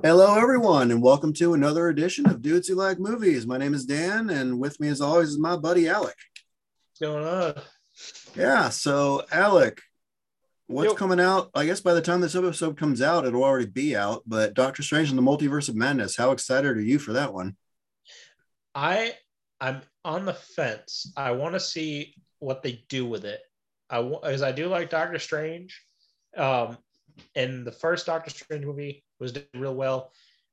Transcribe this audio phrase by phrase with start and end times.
[0.00, 3.48] Hello, everyone, and welcome to another edition of Dudes Who Like Movies.
[3.48, 6.14] My name is Dan, and with me, as always, is my buddy Alec.
[6.86, 7.60] What's going on?
[8.36, 9.82] Yeah, so Alec,
[10.68, 10.94] what's Yo.
[10.94, 11.50] coming out?
[11.52, 14.22] I guess by the time this episode comes out, it'll already be out.
[14.24, 16.16] But Doctor Strange and the Multiverse of Madness.
[16.16, 17.56] How excited are you for that one?
[18.76, 19.14] I
[19.60, 21.12] I'm on the fence.
[21.16, 23.40] I want to see what they do with it.
[23.90, 25.84] I because I do like Doctor Strange,
[26.36, 26.78] um,
[27.34, 30.12] and the first Doctor Strange movie was did real well,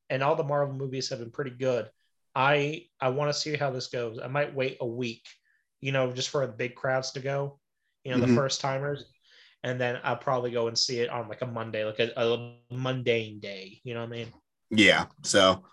[0.10, 1.90] and all the Marvel movies have been pretty good.
[2.36, 4.20] I I want to see how this goes.
[4.23, 5.23] I might wait a week,
[5.82, 7.59] you know, just for the big crowds to go,
[8.04, 8.28] you know, Mhm.
[8.28, 9.06] the first timers,
[9.64, 12.56] and then I'll probably go and see it on like a Monday, like a, a
[12.73, 13.80] mundane day.
[13.84, 14.34] You know what I mean?
[14.72, 15.64] Yeah, so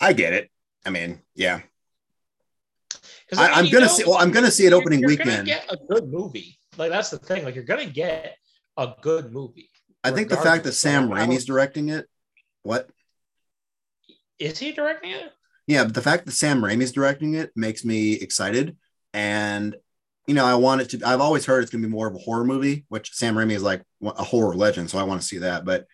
[0.00, 0.50] I get it.
[0.86, 1.62] I mean, yeah,
[3.36, 4.04] I, I'm you gonna know, see.
[4.04, 5.28] Well, I'm gonna see it you're- opening you're weekend.
[5.30, 6.58] Gonna get a good movie.
[6.76, 7.44] Like that's the thing.
[7.44, 8.36] Like you're gonna get
[8.76, 9.70] a good movie.
[10.04, 10.72] I think the fact that.
[10.72, 12.06] Sam Raimi's directing it.
[12.62, 12.88] What?
[14.38, 15.32] Is he directing it?
[15.66, 18.76] Yeah, but the fact that Sam Raimi's directing it makes me excited.
[19.12, 19.76] And,
[20.26, 22.14] you know, I want it to, I've always heard it's going to be more of
[22.14, 24.90] a horror movie, which Sam Raimi is like a horror legend.
[24.90, 25.64] So I want to see that.
[25.64, 25.86] But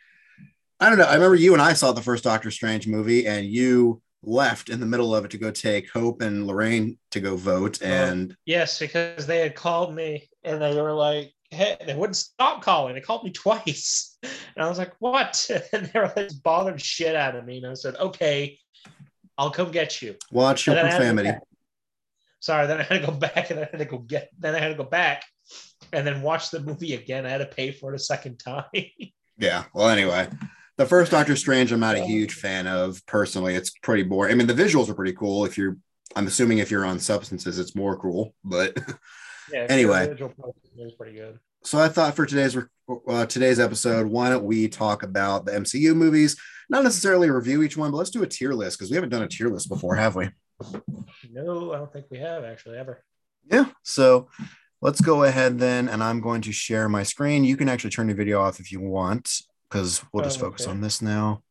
[0.81, 1.05] I don't know.
[1.05, 4.81] I remember you and I saw the first Doctor Strange movie and you left in
[4.81, 7.79] the middle of it to go take Hope and Lorraine to go vote.
[7.83, 12.17] Oh, and Yes, because they had called me and they were like, "Hey," they wouldn't
[12.17, 12.95] stop calling.
[12.95, 17.17] They called me twice, and I was like, "What?" And they were like bothered shit
[17.17, 17.59] out of me.
[17.59, 18.59] And I said, "Okay,
[19.39, 21.47] I'll come get you." watch your And then I had to go profanity.
[22.41, 24.31] Sorry, then I had to go back and I had to go get.
[24.39, 25.25] Then I had to go back
[25.93, 27.27] and then watch the movie again.
[27.27, 28.65] I had to pay for it a second time.
[29.39, 29.65] Yeah.
[29.75, 30.28] Well, anyway,
[30.77, 33.55] the first Doctor Strange, I'm not a huge fan of personally.
[33.55, 34.33] It's pretty boring.
[34.33, 35.45] I mean, the visuals are pretty cool.
[35.45, 35.77] If you're,
[36.17, 38.34] I'm assuming if you're on substances, it's more cool.
[38.45, 38.77] But
[39.53, 39.67] Yeah.
[39.69, 40.06] Anyway.
[40.06, 40.33] the
[40.77, 41.39] was pretty good.
[41.62, 42.56] so I thought for today's
[43.09, 46.37] uh, today's episode, why don't we talk about the MCU movies?
[46.69, 49.23] Not necessarily review each one, but let's do a tier list because we haven't done
[49.23, 50.28] a tier list before, have we?
[51.31, 53.05] No, I don't think we have actually ever.
[53.50, 53.66] Yeah.
[53.83, 54.28] So
[54.81, 57.44] let's go ahead then, and I'm going to share my screen.
[57.44, 59.31] You can actually turn your video off if you want,
[59.69, 60.71] because we'll just Oh, focus okay.
[60.71, 61.43] on this now.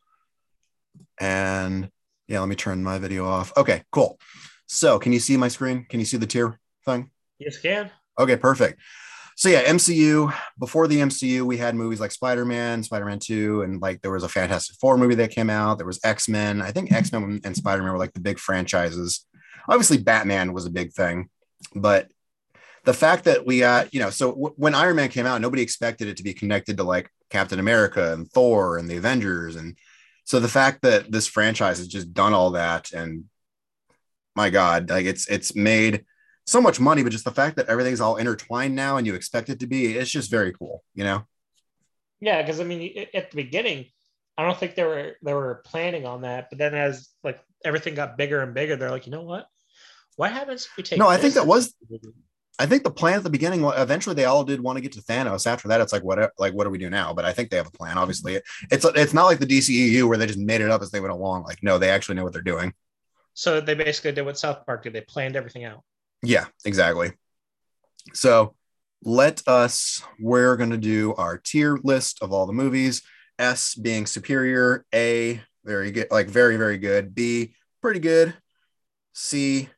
[1.20, 1.90] And
[2.28, 3.52] yeah, let me turn my video off.
[3.58, 4.20] Okay, cool.
[4.68, 5.86] So can you see my screen?
[5.90, 7.12] Can you see the tier thing?
[7.40, 7.90] Yes, can.
[8.20, 8.80] Okay, perfect.
[9.40, 10.34] So yeah, MCU.
[10.60, 14.12] Before the MCU, we had movies like Spider Man, Spider Man Two, and like there
[14.12, 15.78] was a Fantastic Four movie that came out.
[15.78, 16.62] There was X Men.
[16.62, 19.26] I think X Men and Spider Man were like the big franchises.
[19.70, 21.30] Obviously, Batman was a big thing,
[21.74, 22.12] but
[22.84, 25.62] the fact that we got you know, so w- when Iron Man came out, nobody
[25.62, 29.78] expected it to be connected to like Captain America and Thor and the Avengers, and
[30.26, 33.24] so the fact that this franchise has just done all that, and
[34.36, 36.04] my God, like it's it's made
[36.50, 39.50] so much money, but just the fact that everything's all intertwined now and you expect
[39.50, 41.26] it to be, it's just very cool, you know?
[42.22, 43.86] Yeah, because I mean, at the beginning,
[44.38, 46.48] I don't think they were they were planning on that.
[46.50, 49.48] But then as like everything got bigger and bigger, they're like, you know what?
[50.16, 51.00] What happens if we take?
[51.00, 51.74] No, I think that was-
[52.62, 54.92] I think the plan at the beginning, well, eventually they all did want to get
[54.92, 55.48] to Thanos.
[55.48, 57.14] After that, it's like, what, like, what do we do now?
[57.14, 57.98] But I think they have a plan.
[57.98, 61.00] Obviously, it's it's not like the DCEU where they just made it up as they
[61.00, 61.44] went along.
[61.44, 62.74] Like, no, they actually know what they're doing.
[63.34, 64.92] So they basically did what South Park did.
[64.92, 65.84] They planned everything out.
[66.22, 67.14] Yeah, exactly.
[68.14, 68.56] So
[69.04, 73.02] let us, we're going to do our tier list of all the movies.
[73.38, 77.16] S being superior, A, very good, like very, very good.
[77.16, 78.34] B, pretty good.
[79.14, 79.70] C,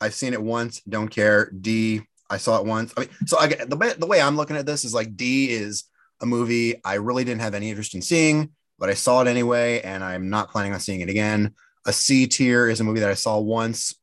[0.00, 1.50] I've seen it once, don't care.
[1.50, 2.92] D, I saw it once.
[2.96, 5.84] I mean, so I the the way I'm looking at this is like D is
[6.20, 9.80] a movie I really didn't have any interest in seeing, but I saw it anyway,
[9.80, 11.54] and I'm not planning on seeing it again.
[11.86, 13.94] A C tier is a movie that I saw once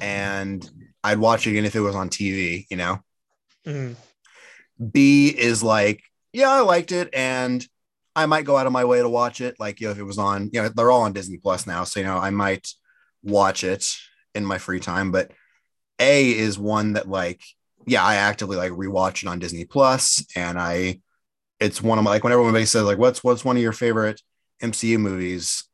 [0.00, 0.68] and
[1.04, 3.00] I'd watch it again if it was on TV, you know.
[3.66, 3.96] Mhm.
[4.92, 7.64] B is like, yeah, I liked it, and
[8.16, 9.56] I might go out of my way to watch it.
[9.60, 11.84] Like, you know, if it was on, you know, they're all on Disney Plus now,
[11.84, 12.68] so you know, I might
[13.22, 13.86] watch it
[14.34, 15.12] in my free time.
[15.12, 15.30] But
[16.00, 17.42] A is one that, like,
[17.86, 21.00] yeah, I actively like rewatch it on Disney Plus, and I,
[21.60, 24.22] it's one of my like whenever everybody says like, what's what's one of your favorite
[24.62, 25.64] MCU movies?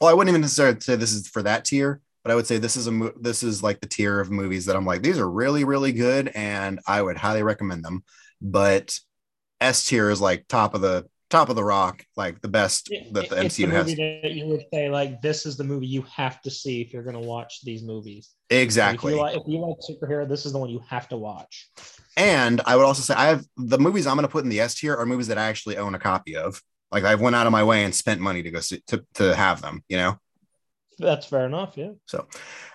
[0.00, 2.58] Well, I wouldn't even necessarily say this is for that tier, but I would say
[2.58, 5.30] this is a this is like the tier of movies that I'm like these are
[5.30, 8.04] really really good and I would highly recommend them.
[8.42, 8.98] But
[9.62, 13.30] S tier is like top of the top of the rock, like the best that
[13.30, 13.86] the It's MCU the has.
[13.96, 17.02] that you would say like this is the movie you have to see if you're
[17.02, 18.34] going to watch these movies.
[18.50, 19.12] Exactly.
[19.12, 21.70] If you, like, if you like superhero, this is the one you have to watch.
[22.18, 24.60] And I would also say I have the movies I'm going to put in the
[24.60, 26.62] S tier are movies that I actually own a copy of.
[26.92, 29.34] Like I've went out of my way and spent money to go see, to to
[29.34, 29.82] have them.
[29.88, 30.18] You know.
[30.98, 31.76] That's fair enough.
[31.76, 31.92] Yeah.
[32.06, 32.26] So,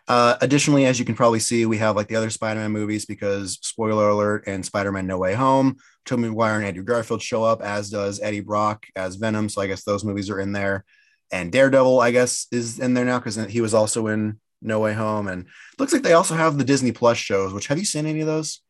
[0.08, 3.60] uh, additionally, as you can probably see, we have like the other Spider-Man movies because
[3.62, 5.76] spoiler alert and Spider-Man No Way Home,
[6.06, 9.50] Tobey Maguire and Andrew Garfield show up, as does Eddie Brock as Venom.
[9.50, 10.86] So I guess those movies are in there.
[11.32, 14.94] And Daredevil, I guess, is in there now because he was also in No Way
[14.94, 15.28] Home.
[15.28, 15.48] And
[15.80, 17.54] looks like they also have the Disney Plus shows.
[17.54, 18.62] Which have you seen any of those?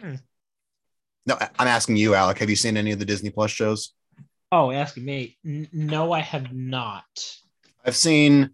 [0.00, 0.14] Hmm.
[1.26, 2.38] No, I- I'm asking you, Alec.
[2.38, 3.92] Have you seen any of the Disney Plus shows?
[4.50, 5.36] Oh, asking me?
[5.44, 7.04] N- no, I have not.
[7.88, 8.50] I've seen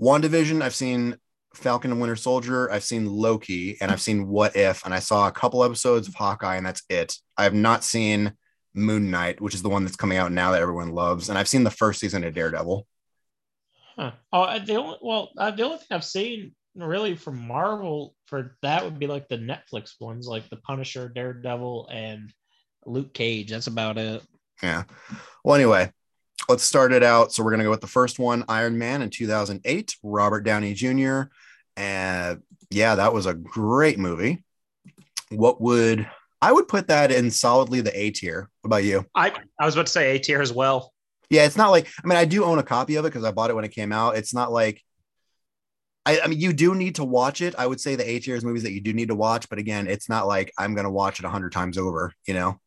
[0.00, 1.16] WandaVision, I've seen
[1.52, 5.26] Falcon and Winter Soldier, I've seen Loki, and I've seen What If, and I saw
[5.26, 7.16] a couple episodes of Hawkeye, and that's it.
[7.36, 8.34] I have not seen
[8.74, 11.48] Moon Knight, which is the one that's coming out now that everyone loves, and I've
[11.48, 12.86] seen the first season of Daredevil.
[13.96, 14.12] Huh.
[14.32, 18.84] Oh, the only well, uh, the only thing I've seen really from Marvel for that
[18.84, 22.32] would be like the Netflix ones, like the Punisher, Daredevil, and
[22.86, 23.50] Luke Cage.
[23.50, 24.22] That's about it.
[24.62, 24.84] Yeah.
[25.42, 25.90] Well, anyway,
[26.48, 27.32] let's start it out.
[27.32, 31.22] So we're gonna go with the first one, Iron Man in 2008, Robert Downey Jr.
[31.76, 34.44] And yeah, that was a great movie.
[35.30, 36.08] What would
[36.40, 38.48] I would put that in solidly the A tier.
[38.60, 39.04] What about you?
[39.14, 40.92] I I was about to say A tier as well.
[41.30, 43.32] Yeah, it's not like I mean I do own a copy of it because I
[43.32, 44.16] bought it when it came out.
[44.16, 44.82] It's not like
[46.06, 47.54] I, I mean you do need to watch it.
[47.58, 49.58] I would say the A tier is movies that you do need to watch, but
[49.58, 52.12] again, it's not like I'm gonna watch it a hundred times over.
[52.26, 52.60] You know?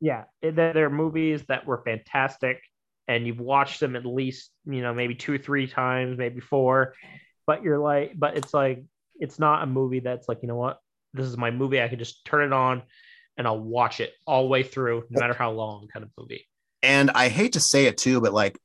[0.00, 2.62] Yeah, it- there there are movies that were fantastic,
[3.10, 6.94] and you've watched them at least you know maybe two, three times, maybe four,
[7.44, 8.84] but you're like, but it's like
[9.18, 10.78] it's not a movie that's like you know what,
[11.12, 11.82] this is my movie.
[11.82, 12.82] I can just turn it on,
[13.36, 16.46] and I'll watch it all the way through, no matter how long, kind of movie.
[16.84, 18.56] And I hate to say it too, but like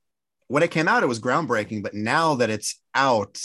[0.48, 1.82] when it came out, it was groundbreaking.
[1.82, 3.40] But now that it's out,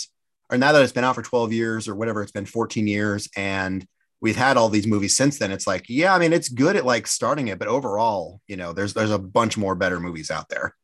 [0.50, 3.26] or now that it's been out for 12 years or whatever, it's been 14 years,
[3.34, 3.86] and
[4.20, 5.50] we've had all these movies since then.
[5.50, 8.74] It's like, yeah, I mean, it's good at like starting it, but overall, you know,
[8.74, 10.74] there's there's a bunch more better movies out there.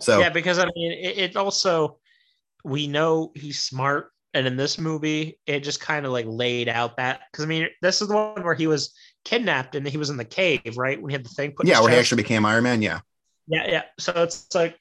[0.00, 1.98] So Yeah, because I mean, it, it also
[2.64, 6.96] we know he's smart, and in this movie, it just kind of like laid out
[6.98, 8.94] that because I mean, this is the one where he was
[9.24, 11.00] kidnapped and he was in the cave, right?
[11.00, 11.66] When he had the thing put.
[11.66, 12.82] yeah, where he actually became Iron Man.
[12.82, 13.00] Yeah.
[13.48, 13.82] Yeah, yeah.
[13.98, 14.78] So it's like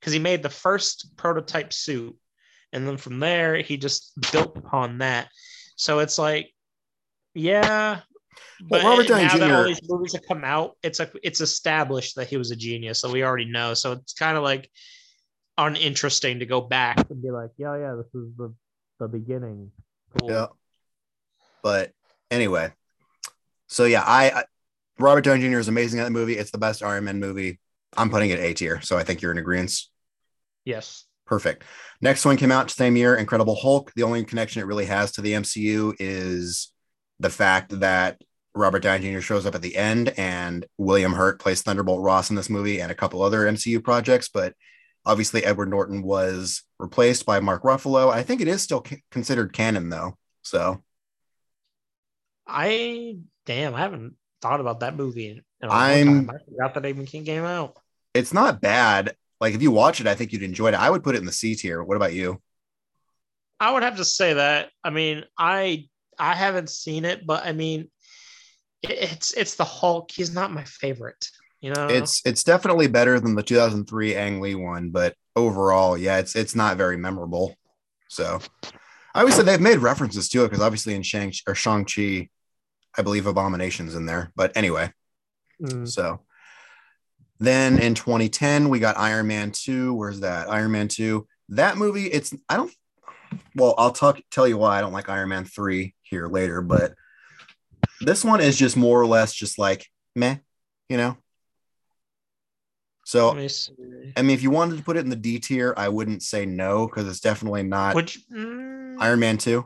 [0.00, 2.16] because he made the first prototype suit,
[2.72, 5.28] and then from there he just built upon that.
[5.76, 6.52] So it's like,
[7.34, 8.00] yeah.
[8.68, 11.40] Well, But Robert Downey now that all these movies have come out, it's like it's
[11.40, 13.74] established that he was a genius, so we already know.
[13.74, 14.70] So it's kind of like
[15.56, 18.54] uninteresting to go back And be like, yeah, yeah, this is the
[18.98, 19.70] the beginning.
[20.18, 20.30] Cool.
[20.30, 20.46] Yeah.
[21.62, 21.92] But
[22.30, 22.72] anyway,
[23.68, 24.44] so yeah, I, I
[24.98, 25.58] Robert Downey Jr.
[25.58, 26.36] is amazing at the movie.
[26.36, 27.60] It's the best Iron Man movie.
[27.96, 29.72] I'm putting it A tier, so I think you're in agreement.
[30.64, 31.04] Yes.
[31.26, 31.64] Perfect.
[32.00, 33.92] Next one came out same year, Incredible Hulk.
[33.94, 36.72] The only connection it really has to the MCU is
[37.20, 38.20] the fact that
[38.54, 39.20] Robert Downey Jr.
[39.20, 42.90] shows up at the end and William Hurt plays Thunderbolt Ross in this movie and
[42.90, 44.28] a couple other MCU projects.
[44.28, 44.54] But
[45.06, 48.10] obviously, Edward Norton was replaced by Mark Ruffalo.
[48.12, 50.16] I think it is still c- considered canon, though.
[50.42, 50.82] So
[52.46, 53.16] I
[53.46, 55.28] damn, I haven't thought about that movie
[55.60, 56.30] in I'm- time.
[56.30, 57.76] I forgot that even came out.
[58.14, 59.14] it's not bad.
[59.40, 60.74] Like if you watch it, I think you'd enjoy it.
[60.74, 61.82] I would put it in the C tier.
[61.82, 62.40] What about you?
[63.60, 64.70] I would have to say that.
[64.82, 67.90] I mean, I I haven't seen it, but I mean,
[68.82, 70.10] it's it's the Hulk.
[70.10, 71.28] He's not my favorite.
[71.60, 76.18] You know, It's it's definitely better than the 2003 Ang Lee one, but overall, yeah,
[76.18, 77.56] it's it's not very memorable.
[78.08, 78.38] So
[79.14, 82.28] I always said they've made references to it because obviously in Shang or Shang Chi,
[82.96, 84.32] I believe Abomination's in there.
[84.36, 84.92] But anyway,
[85.60, 85.88] Mm.
[85.88, 86.20] so
[87.40, 89.92] then in 2010 we got Iron Man 2.
[89.94, 90.48] Where's that?
[90.48, 91.26] Iron Man 2.
[91.50, 92.72] That movie, it's I don't.
[93.56, 96.94] Well, I'll talk tell you why I don't like Iron Man 3 here later, but
[98.00, 100.36] this one is just more or less just like meh,
[100.88, 101.16] you know.
[103.04, 103.48] So me.
[104.16, 106.44] I mean, if you wanted to put it in the D tier, I wouldn't say
[106.44, 109.64] no because it's definitely not Which, mm, Iron Man 2.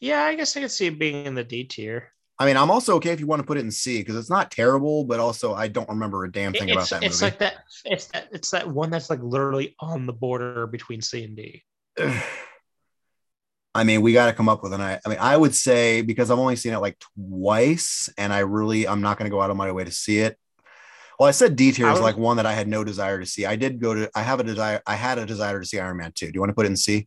[0.00, 2.12] yeah, I guess I could see it being in the D tier.
[2.38, 4.30] I mean, I'm also okay if you want to put it in C because it's
[4.30, 7.22] not terrible, but also I don't remember a damn thing It- about It's, that it's
[7.22, 7.30] movie.
[7.30, 7.54] like that.
[7.84, 8.28] It's that.
[8.32, 11.62] It's that one that's like literally on the border between C and D.
[13.74, 14.80] I mean, we got to come up with an.
[14.80, 18.40] I I mean, I would say because I've only seen it like twice, and I
[18.40, 20.38] really I'm not going to go out of my way to see it.
[21.18, 23.46] Well, I said D tier is like one that I had no desire to see.
[23.46, 24.10] I did go to.
[24.14, 24.82] I have a desire.
[24.86, 26.26] I had a desire to see Iron Man 2.
[26.26, 27.06] Do you want to put it in C?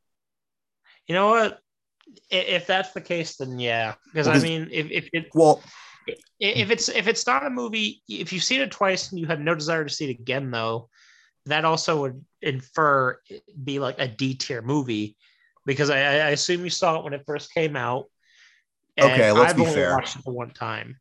[1.07, 1.59] You know what?
[2.29, 3.95] If that's the case, then yeah.
[4.05, 5.61] Because I mean, if if it Well,
[6.39, 9.39] if it's if it's not a movie, if you've seen it twice and you have
[9.39, 10.89] no desire to see it again, though,
[11.45, 13.19] that also would infer
[13.63, 15.17] be like a D tier movie,
[15.65, 18.05] because I, I assume you saw it when it first came out.
[18.97, 19.91] and Okay, let's I've be only fair.
[19.91, 20.97] watched it the one time,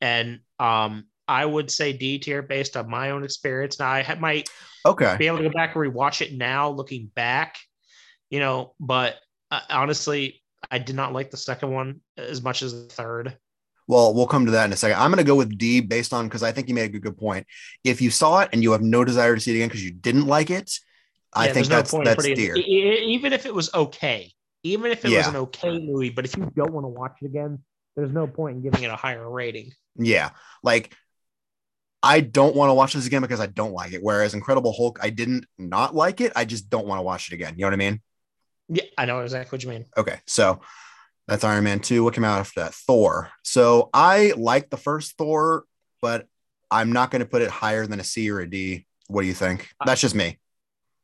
[0.00, 3.78] and um, I would say D tier based on my own experience.
[3.78, 4.50] Now I ha- might
[4.84, 5.18] Okay.
[5.18, 7.56] be able to go back and rewatch it now, looking back,
[8.30, 8.74] you know.
[8.80, 9.16] But
[9.50, 13.38] uh, honestly, I did not like the second one as much as the third.
[13.86, 14.98] Well, we'll come to that in a second.
[14.98, 17.02] I'm going to go with D based on because I think you made a good,
[17.02, 17.46] good point.
[17.84, 19.92] If you saw it and you have no desire to see it again because you
[19.92, 20.78] didn't like it,
[21.32, 22.56] I Yeah, think there's no that's that's it- dear.
[22.56, 24.32] e- even if it was okay,
[24.62, 25.28] even if it was Yeah.
[25.28, 27.62] an okay movie, but if you don't want to watch it again,
[27.96, 29.72] there's no point in giving it a higher rating.
[29.96, 30.30] Yeah,
[30.62, 30.94] like
[32.02, 34.02] I don't want to watch this again because I don't like it.
[34.02, 36.32] Whereas Incredible Hulk, I didn't not like it.
[36.36, 37.54] I just don't want to watch it again.
[37.56, 38.00] You know what I mean?
[38.68, 39.86] Yeah, I know exactly what you mean.
[39.96, 40.60] Okay, so
[41.26, 42.04] that's Iron Man 2.
[42.04, 42.74] What came out after that?
[42.74, 43.30] Thor.
[43.42, 45.64] So I like the first Thor,
[46.00, 46.26] but
[46.70, 48.86] I'm not going to put it higher than a C or a D.
[49.08, 49.68] What do you think?
[49.84, 50.38] That's just me.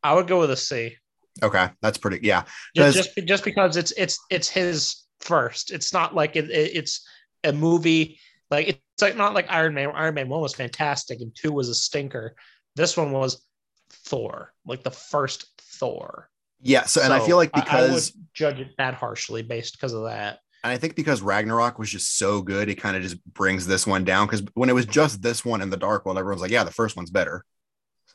[0.04, 0.96] I would go with a C.
[1.42, 2.20] Okay, that's pretty.
[2.25, 2.44] Yeah,
[2.76, 5.73] just just, just because it's it's it's his first.
[5.73, 7.04] It's not like it, it- it's
[7.42, 8.20] a movie
[8.50, 9.90] like it's like not like Iron Man.
[9.94, 12.37] Iron Man one was fantastic and two was a stinker.
[12.76, 13.44] This one was
[13.90, 16.28] Thor, like the first Thor.
[16.61, 16.84] yeah.
[16.84, 19.92] So, and I feel like I- I because would judge it that harshly based because
[19.92, 20.38] of that.
[20.62, 23.87] And I think because Ragnarok was just so good, it kind of just brings this
[23.87, 24.26] one down.
[24.26, 26.70] Because when it was just this one in the Dark World, everyone's like, "Yeah, the
[26.70, 27.44] first one's better."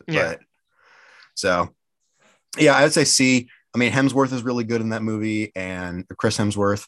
[0.08, 0.36] Yeah.
[1.36, 1.76] So,
[2.58, 3.50] yeah, I'd say C.
[3.74, 6.88] I mean, Hemsworth is really good in that movie, and Chris Hemsworth,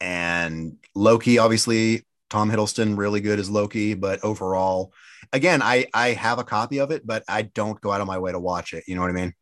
[0.00, 3.94] and Loki, obviously, Tom Hiddleston, really good as Loki.
[3.94, 4.92] But overall,
[5.32, 8.18] again, I I have a copy of it, but I don't go out of my
[8.18, 8.84] way to watch it.
[8.86, 9.34] You know what I mean?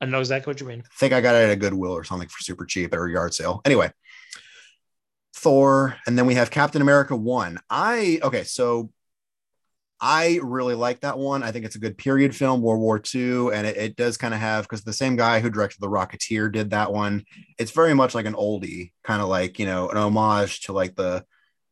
[0.00, 0.82] I know exactly what you mean.
[0.84, 3.10] I think I got it at a Goodwill or something for super cheap at a
[3.10, 3.60] yard sale.
[3.66, 3.92] Anyway,
[5.34, 7.58] Thor, and then we have Captain America 1.
[7.68, 8.90] I, okay, so
[10.00, 11.42] I really like that one.
[11.42, 14.32] I think it's a good period film, World War II, and it, it does kind
[14.32, 17.24] of have, because the same guy who directed The Rocketeer did that one.
[17.58, 20.94] It's very much like an oldie, kind of like, you know, an homage to like
[20.94, 21.24] the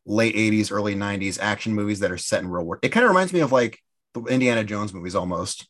[0.04, 2.80] late 80s, early 90s action movies that are set in real world.
[2.84, 3.78] It kind of reminds me of like
[4.12, 5.66] the Indiana Jones movies almost.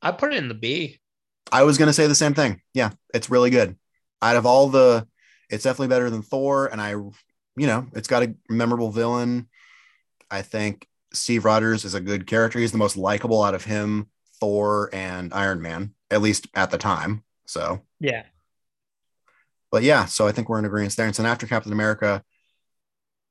[0.00, 1.00] I put it in the B.
[1.50, 2.60] I was going to say the same thing.
[2.72, 3.76] Yeah, it's really good.
[4.22, 5.06] Out of all the,
[5.50, 6.66] it's definitely better than Thor.
[6.66, 7.12] And I, you
[7.56, 9.48] know, it's got a memorable villain.
[10.30, 12.58] I think Steve Rogers is a good character.
[12.58, 14.08] He's the most likable out of him,
[14.40, 17.24] Thor, and Iron Man, at least at the time.
[17.46, 18.24] So, Yeah.
[19.70, 21.06] but yeah, so I think we're in agreement there.
[21.06, 22.22] And so after Captain America,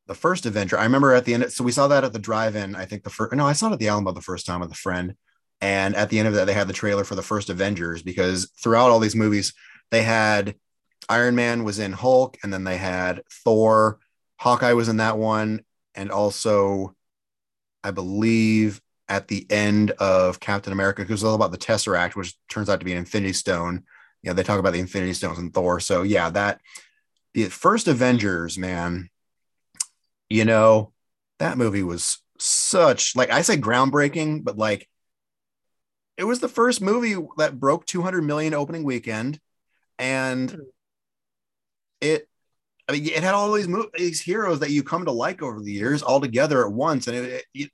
[0.07, 2.75] the first Avenger, I remember at the end, so we saw that at the drive-in.
[2.75, 4.71] I think the first, no, I saw it at the Alamo the first time with
[4.71, 5.15] a friend.
[5.61, 8.51] And at the end of that, they had the trailer for the first Avengers because
[8.61, 9.53] throughout all these movies,
[9.91, 10.55] they had
[11.07, 13.99] Iron Man was in Hulk, and then they had Thor,
[14.39, 15.61] Hawkeye was in that one,
[15.95, 16.95] and also,
[17.83, 22.69] I believe at the end of Captain America, was all about the Tesseract, which turns
[22.69, 23.83] out to be an Infinity Stone.
[24.21, 25.79] You know, they talk about the Infinity Stones and Thor.
[25.79, 26.61] So yeah, that
[27.33, 29.09] the first Avengers, man,
[30.29, 30.93] you know,
[31.39, 34.89] that movie was such like I say groundbreaking, but like
[36.17, 39.39] it was the first movie that broke 200 million opening weekend
[39.97, 40.59] and hmm.
[42.01, 42.27] it
[42.87, 45.61] I mean, it had all these mo- these heroes that you come to like over
[45.61, 47.07] the years all together at once.
[47.07, 47.71] And it, it,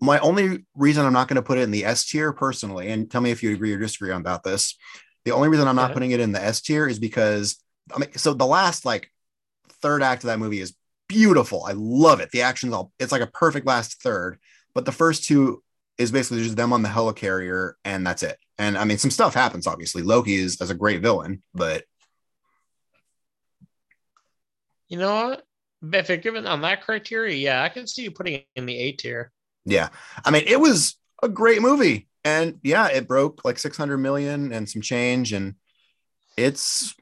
[0.00, 3.10] my only reason I'm not going to put it in the S tier personally, and
[3.10, 4.76] tell me if you agree or disagree about this.
[5.24, 7.62] The only reason I'm not putting it in the S tier is because
[7.94, 9.10] I mean, so the last like
[9.80, 10.74] third act of that movie is
[11.08, 11.64] beautiful.
[11.66, 12.30] I love it.
[12.30, 14.38] The action's all it's like a perfect last third,
[14.74, 15.62] but the first two
[15.98, 18.38] is basically just them on the helicarrier, and that's it.
[18.58, 19.66] And I mean, some stuff happens.
[19.66, 21.84] Obviously, Loki is as a great villain, but
[24.92, 25.42] You know what?
[25.94, 28.76] If you're given on that criteria, yeah, I can see you putting it in the
[28.76, 29.32] A tier.
[29.64, 29.88] Yeah.
[30.22, 32.08] I mean, it was a great movie.
[32.24, 35.32] And yeah, it broke like 600 million and some change.
[35.32, 35.54] And
[36.36, 36.94] it's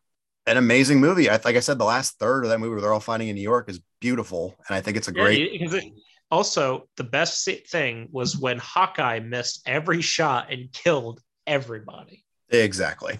[0.46, 1.28] an amazing movie.
[1.28, 3.34] I, like I said, the last third of that movie where they're all fighting in
[3.34, 4.54] New York is beautiful.
[4.68, 5.60] And I think it's a Yeah, great.
[5.60, 5.92] it-
[6.30, 12.24] also the best thing was when Hawkeye missed every shot and killed everybody.
[12.50, 13.18] Exactly.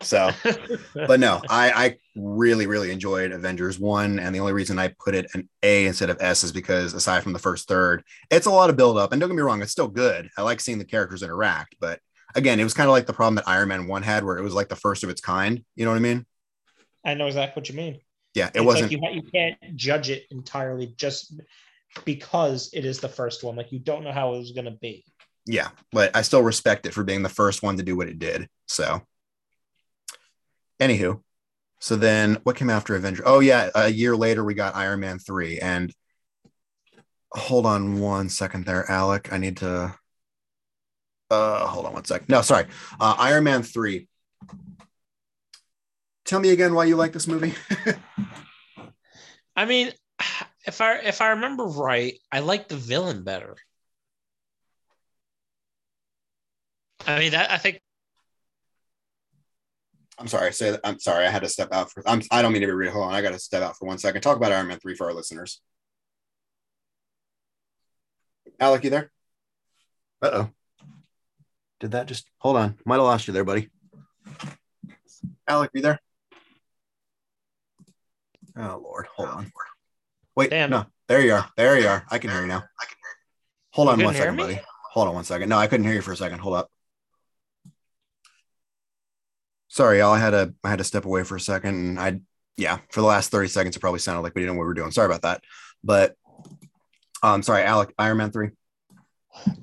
[0.00, 0.30] So,
[0.94, 4.18] but no, I, I really, really enjoyed Avengers 1.
[4.18, 7.22] And the only reason I put it an A instead of S is because aside
[7.22, 9.12] from the first third, it's a lot of build up.
[9.12, 10.28] And don't get me wrong, it's still good.
[10.36, 11.76] I like seeing the characters interact.
[11.80, 12.00] But
[12.34, 14.42] again, it was kind of like the problem that Iron Man 1 had, where it
[14.42, 15.64] was like the first of its kind.
[15.76, 16.26] You know what I mean?
[17.04, 18.00] I know exactly what you mean.
[18.34, 18.92] Yeah, it It's wasn't.
[18.92, 21.40] like you, you can't judge it entirely just
[22.04, 23.56] because it is the first one.
[23.56, 25.04] Like you don't know how it was going to be.
[25.46, 28.18] yeah, but I still respect it for being the first one to do what it
[28.18, 28.48] did.
[28.66, 29.02] So,
[30.88, 31.20] anywho,
[31.80, 33.22] so then what came after Avenger?
[33.26, 35.58] Oh, yeah, a year later, we got Iron Man 3.
[35.58, 35.94] And
[37.32, 39.32] hold on one second there, Alec.
[39.32, 39.94] I need to.
[41.30, 42.28] Uh, hold on one second.
[42.28, 42.66] No, sorry.
[43.00, 44.08] Uh, Iron Man 3.
[46.24, 47.54] Tell me again why you like this movie.
[49.56, 49.92] I mean,
[50.66, 53.56] if I if I remember right, I like the villain better.
[57.06, 57.80] I mean, that I think
[60.18, 60.52] I'm sorry.
[60.52, 60.80] Say that.
[60.84, 61.26] I'm sorry.
[61.26, 62.02] I had to step out for.
[62.08, 62.22] I'm.
[62.30, 62.92] I don't mean to be rude.
[62.92, 63.14] Hold on.
[63.14, 64.22] I got to step out for one second.
[64.22, 65.60] Talk about Iron Man three for our listeners.
[68.60, 69.10] Alec, you there?
[70.22, 70.50] Uh oh.
[71.80, 72.78] Did that just hold on?
[72.86, 73.68] Might have lost you there, buddy.
[75.48, 76.00] Alec, you there?
[78.56, 79.52] Oh Lord, hold on.
[80.36, 80.70] Wait, Damn.
[80.70, 81.48] no, there you are.
[81.56, 82.04] There you are.
[82.10, 82.58] I can hear you now.
[82.80, 83.72] I can hear you.
[83.72, 84.42] Hold You on one couldn't hear second, me?
[84.54, 84.66] buddy.
[84.92, 85.48] Hold on one second.
[85.48, 86.38] No, I couldn't hear you for a second.
[86.38, 86.70] Hold up.
[89.74, 90.12] Sorry, y'all.
[90.12, 92.20] I had to I had to step away for a second, and I
[92.56, 94.68] yeah, for the last thirty seconds, it probably sounded like we didn't know what we
[94.68, 94.92] were doing.
[94.92, 95.42] Sorry about that.
[95.82, 96.14] But
[97.24, 97.92] um, sorry, Alec.
[97.98, 98.50] Iron Man three.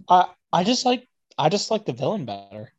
[0.09, 2.73] I I just like I just like the villain better.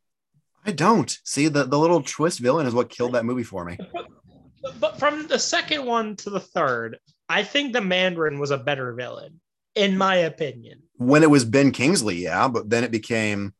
[0.63, 3.79] I don't see the the little twist villain is what killed that movie for me.
[3.91, 6.99] But, but from the second one to the third,
[7.29, 9.41] I think the Mandarin was a better villain,
[9.73, 10.83] in my opinion.
[10.97, 13.55] When it was Ben Kingsley, yeah, but then it became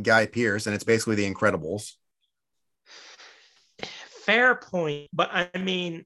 [0.00, 1.94] Guy Pearce, and it's basically The Incredibles.
[4.26, 6.04] Fair point, but I mean,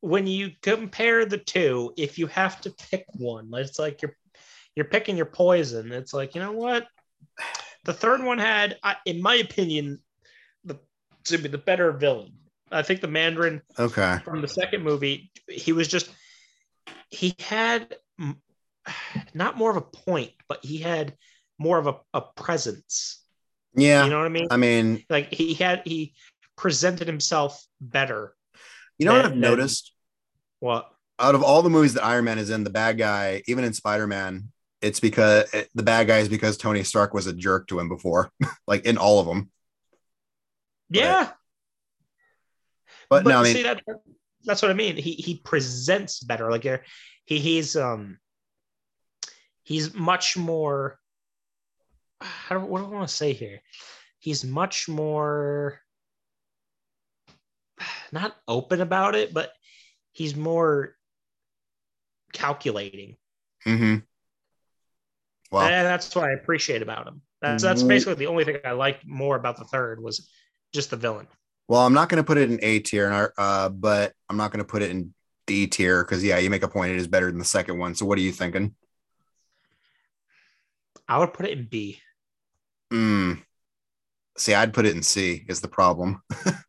[0.00, 4.16] when you compare the two, if you have to pick one, it's like you're
[4.76, 5.90] you're picking your poison.
[5.90, 6.86] It's like you know what,
[7.84, 9.98] the third one had, in my opinion,
[10.64, 10.78] the
[11.24, 12.32] to be the better villain.
[12.70, 14.18] I think the Mandarin Okay.
[14.24, 16.08] from the second movie, he was just
[17.10, 17.96] he had
[19.34, 21.16] not more of a point, but he had
[21.58, 23.22] more of a, a presence.
[23.74, 24.04] Yeah.
[24.04, 24.48] You know what I mean?
[24.50, 26.14] I mean, Like he had he
[26.56, 28.34] presented himself better.
[28.98, 29.92] you know what I've noticed?
[30.60, 30.90] What?
[31.18, 33.72] Out of all the movies that Iron Man is in, the bad guy, even in
[33.72, 37.68] Spider Man, it's because it, the bad guy is because Tony Stark was a jerk
[37.68, 38.30] to him before,
[38.66, 39.50] like in all of them.
[40.88, 41.30] Yeah,
[43.10, 43.82] But, but no, I you mean, see that
[44.44, 44.96] that's what I mean.
[44.96, 46.50] He he presents better.
[46.50, 46.64] Like
[47.24, 48.18] he he's um
[49.64, 50.98] he's much more.
[52.20, 53.60] How do, what do I want to say here?
[54.20, 55.80] He's much more
[58.12, 59.52] not open about it, but
[60.12, 60.96] he's more
[62.32, 63.16] calculating.
[63.66, 64.06] mhm.
[65.50, 67.22] well, and that's what I appreciate about him.
[67.40, 67.88] That's that's Mhm.
[67.88, 70.28] basically the only thing I liked more about the third was
[70.72, 71.28] just the villain.
[71.68, 74.64] well, I'm not going to put it in A tier, uh, but I'm not going
[74.64, 75.12] to put it in
[75.46, 76.92] D tier because yeah, you make a point.
[76.92, 77.94] It is better than the second one.
[77.94, 78.74] So what are you thinking?
[81.08, 82.00] I would put it in B.
[82.92, 83.42] Mm.
[84.38, 85.44] See, I'd put it in C.
[85.48, 86.22] Is the problem?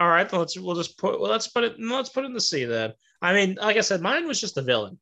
[0.00, 2.40] All right, let's we'll just put well, let's put it let's put it in the
[2.40, 2.92] C then.
[3.20, 4.98] I mean, like I said, mine was just the villain.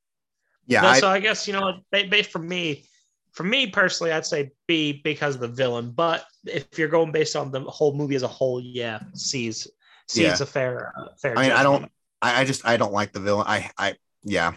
[0.67, 2.89] Yeah, But- I, so I guess you know, ba- based for me,
[3.33, 5.91] for me personally, I'd say B because of the villain.
[5.91, 9.69] But if you're going based on the whole movie as a whole, yeah, C's
[10.09, 10.33] C's Yeah.
[10.41, 11.39] a fair uh, fair.
[11.39, 11.91] I mean, I don't.
[12.23, 13.45] I, I just I don't like the villain.
[13.47, 14.55] I I yeah.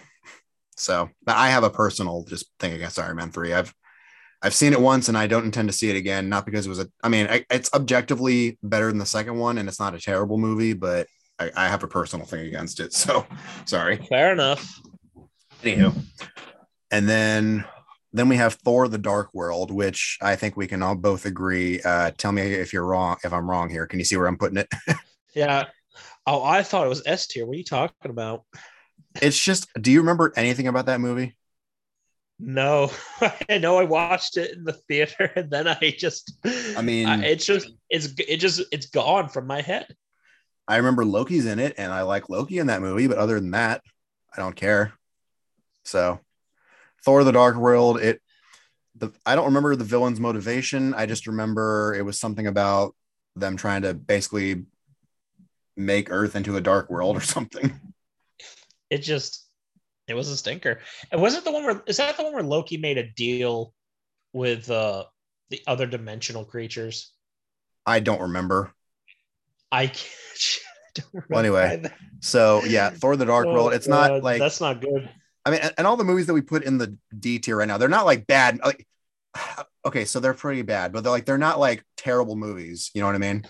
[0.78, 3.54] So but I have a personal just thing against Iron Man three.
[3.54, 3.74] I've
[4.42, 6.30] I've seen it once and I don't intend to see it again.
[6.30, 6.88] Not because it was a.
[7.04, 10.38] I mean, I, it's objectively better than the second one, and it's not a terrible
[10.38, 11.08] movie, but
[11.40, 12.94] I, I have a personal thing against it.
[13.00, 13.26] So
[13.66, 13.98] sorry.
[14.10, 14.80] Fair enough.
[15.64, 15.94] Anywho,
[16.92, 17.66] and then
[18.14, 21.82] then we have Thor: The Dark World, which I think we can all both agree.
[21.82, 23.18] Uh, tell me if you're wrong.
[23.24, 24.70] If I'm wrong here, can you see where I'm putting it?
[25.36, 25.66] Yeah.
[26.26, 27.46] Oh, I thought it was S tier.
[27.46, 28.44] What are you talking about?
[29.22, 29.68] It's just.
[29.80, 31.38] Do you remember anything about that movie?
[32.40, 32.92] No,
[33.50, 37.46] I know I watched it in the theater, and then I just, I mean- it's
[37.46, 39.94] just, it's, it just, it's gone from my head.
[40.68, 43.52] I remember Loki's in it, and I like Loki in that movie, but other than
[43.52, 43.82] that,
[44.32, 44.94] I don't care.
[45.84, 46.20] So,
[47.04, 48.00] Thor: The Dark World.
[48.00, 48.22] It.
[48.96, 50.94] The I don't remember the villain's motivation.
[50.94, 52.96] I just remember it was something about
[53.36, 54.66] them trying to basically
[55.76, 57.80] make Earth into a dark world or something.
[58.92, 59.49] It just,
[60.10, 60.80] it was a stinker.
[61.12, 63.74] And was it the one where, is that the one where Loki made a deal
[64.34, 65.06] with uh
[65.50, 67.12] the other dimensional creatures?
[67.86, 68.72] I don't remember.
[69.72, 70.00] I can't.
[70.98, 71.94] I don't Well, anyway, remember.
[72.20, 73.74] So yeah, Thor: The Dark Oh, World.
[73.74, 75.10] It's God, not like that's not good.
[75.46, 77.68] I mean, and- and all the movies that we put in the D tier right
[77.68, 78.60] now, they're not like bad.
[78.64, 78.88] Like,
[79.86, 82.92] okay, so they're pretty bad, but they're like they're not like terrible movies.
[82.94, 83.46] You know what I mean?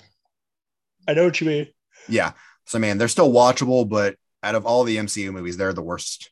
[1.07, 1.67] I know what you mean.
[2.07, 2.33] Yeah.
[2.65, 6.29] So man, they're still watchable, but out of all the MCU movies, they're the worst.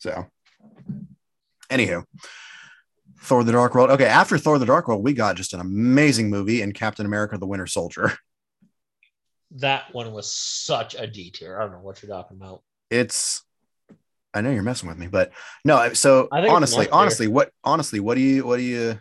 [0.00, 0.26] So,
[1.68, 2.04] anywho,
[3.20, 3.90] Thor: The Dark World.
[3.90, 7.38] Okay, after Thor: The Dark World, we got just an amazing movie in Captain America:
[7.38, 8.12] The Winter Soldier.
[9.56, 11.58] That one was such a D tier.
[11.58, 12.62] I don't know what you're talking about.
[12.88, 13.42] It's.
[14.32, 15.32] I know you're messing with me, but
[15.64, 15.92] no.
[15.92, 16.94] So I think honestly, tier.
[16.94, 18.98] honestly, what honestly, what do you what do you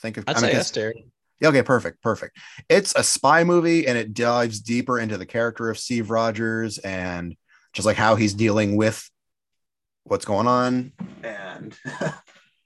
[0.00, 0.24] think of?
[0.28, 0.94] I'd I mean, say S tier.
[1.40, 2.38] Yeah, okay, perfect, perfect.
[2.68, 7.36] It's a spy movie and it dives deeper into the character of Steve Rogers and
[7.72, 9.10] just like how he's dealing with
[10.04, 10.92] what's going on.
[11.22, 11.76] And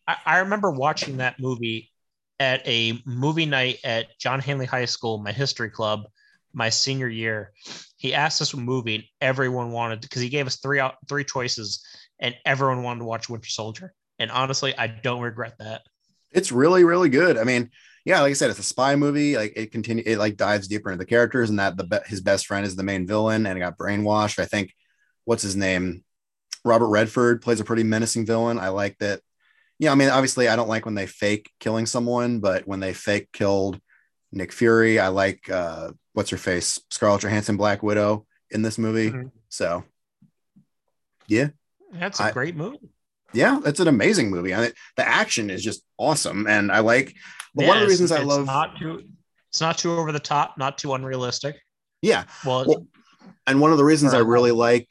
[0.07, 1.90] I, I remember watching that movie
[2.38, 6.05] at a movie night at John Hanley High School, my history club,
[6.53, 7.53] my senior year.
[7.96, 11.25] He asked us a movie, and everyone wanted because he gave us three out three
[11.25, 11.83] choices,
[12.20, 13.94] and everyone wanted to watch Winter Soldier.
[14.18, 15.83] And honestly, I don't regret that.
[16.33, 17.37] it's really, really good.
[17.38, 17.70] I mean,
[18.05, 19.37] yeah, like I said, it's a spy movie.
[19.37, 22.46] Like it continue, it like dives deeper into the characters, and that the his best
[22.46, 24.38] friend is the main villain, and it got brainwashed.
[24.38, 24.72] I think
[25.25, 26.05] what's his name,
[26.66, 28.59] Robert Redford plays a pretty menacing villain.
[28.59, 29.20] I like that.
[29.79, 32.92] Yeah, I mean, obviously, I don't like when they fake killing someone, but when they
[32.94, 33.81] fake killed
[34.33, 39.11] Nick Fury, I like uh, what's her face, Scarlett Johansson, Black Widow in this movie.
[39.11, 39.31] Mhm.
[39.48, 39.85] So
[41.29, 41.48] yeah,
[41.92, 42.79] That's a I- great movie.
[43.33, 44.55] yeah, it's an amazing movie.
[44.55, 47.14] I mean, the action is just awesome, and I like.
[47.55, 49.02] But one of the reasons I it's love, not too
[49.48, 51.57] it's not too over the top, not too unrealistic.
[52.02, 52.87] yeah, Well, Well,
[53.46, 54.88] and one of the reasons I really like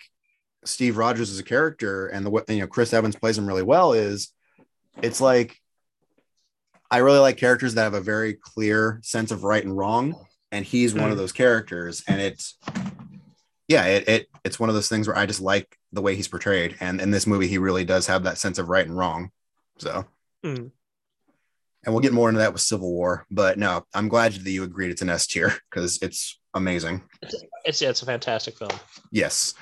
[0.65, 3.63] Steve Rogers as a character and the way you know Chris Evans plays him really
[3.63, 4.32] well is
[5.01, 5.58] it's like
[6.91, 10.15] I really like characters that have a very clear sense of right and wrong,
[10.51, 11.19] and he's one of Mm.
[11.19, 12.58] those characters, and it's
[13.67, 16.28] yeah, it, it it's one of those things where I just like the way he's
[16.28, 19.32] portrayed, and in this movie he really does have that sense of right and wrong.
[19.80, 20.06] So,
[20.45, 20.71] Mm.
[21.84, 24.63] and we'll get more into that with Civil War, but no, I'm glad that you
[24.63, 27.01] agreed it's an S tier because it's amazing.
[27.65, 28.71] it's yeah, it's a fantastic film.
[29.12, 29.56] Yes.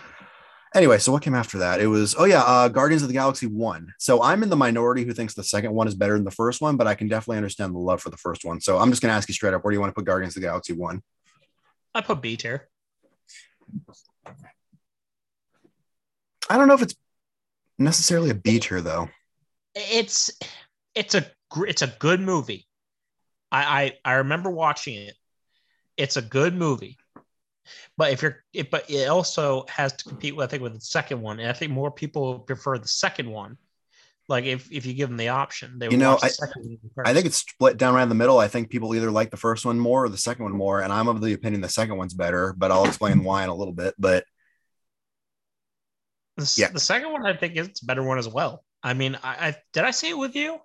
[0.76, 1.80] Anyway, so what came after that?
[1.80, 3.94] It was oh yeah, uh, Guardians of the Galaxy one.
[4.00, 6.62] So I'm in the minority who thinks the second one is better than the first
[6.62, 8.60] one, but I can definitely understand the love for the first one.
[8.60, 10.36] So I'm just gonna ask you straight up, where do you want to put Guardians
[10.36, 11.04] of the Galaxy one?
[11.94, 12.70] I put B tier.
[16.50, 16.96] I don't know if it's
[17.78, 19.10] necessarily a B tier though.
[19.76, 20.32] It's
[20.96, 21.26] it's a
[21.68, 22.68] it's a good movie.
[23.52, 25.14] I I, I remember watching it.
[25.98, 26.98] It's a good movie.
[27.98, 30.82] But if you're it, but it also has to compete with I think with the
[30.82, 31.40] second one.
[31.40, 33.58] And I think more people prefer the second one.
[34.30, 36.30] Like if, if you give them the option, they would You know, watch the I-
[36.30, 38.40] second one I think it's split down around the middle.
[38.40, 40.94] I think people either like the first one more or the second one more, and
[40.94, 42.54] I'm of the opinion the second one's better.
[42.58, 43.96] But I'll explain why in a little bit.
[44.00, 44.24] But
[46.38, 46.70] the, yeah.
[46.70, 48.64] the second one I think is a better one as well.
[48.82, 50.60] I mean, I, I did I see it with you?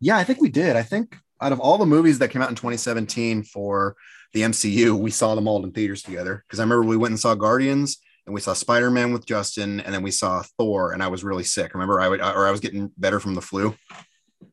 [0.00, 0.76] yeah, I think we did.
[0.76, 3.96] I think out of all the movies that came out in 2017 for
[4.32, 6.44] the MCU, we saw them all in theaters together.
[6.46, 9.80] Because I remember we went and saw Guardians, and we saw Spider Man with Justin,
[9.80, 11.72] and then we saw Thor, and I was really sick.
[11.74, 13.74] Remember, I would or I was getting better from the flu,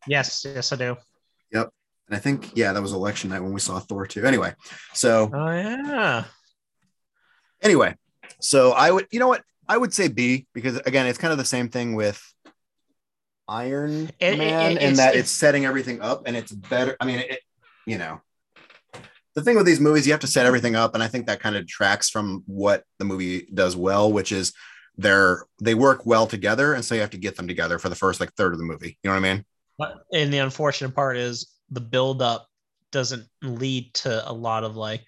[0.07, 0.97] Yes, yes, I do.
[1.51, 1.69] Yep,
[2.07, 4.25] and I think yeah, that was election night when we saw Thor too.
[4.25, 4.53] Anyway,
[4.93, 6.25] so Oh yeah.
[7.61, 7.95] anyway,
[8.39, 11.37] so I would you know what I would say B because again, it's kind of
[11.37, 12.21] the same thing with
[13.47, 16.51] Iron It- it- Man it- in it's- that it's- it's setting everything up and it's
[16.51, 16.95] better.
[16.99, 17.39] I mean, it,
[17.85, 18.21] you know,
[19.35, 21.39] the thing with these movies, you have to set everything up, and I think that
[21.41, 24.53] kind of detracts from what the movie does well, which is
[24.97, 27.95] they're they work well together, and so you have to get them together for the
[27.95, 28.97] first like third of the movie.
[29.03, 29.45] You know what I mean?
[29.77, 32.47] But and the unfortunate part is the build up
[32.91, 35.03] doesn't lead to a lot of like,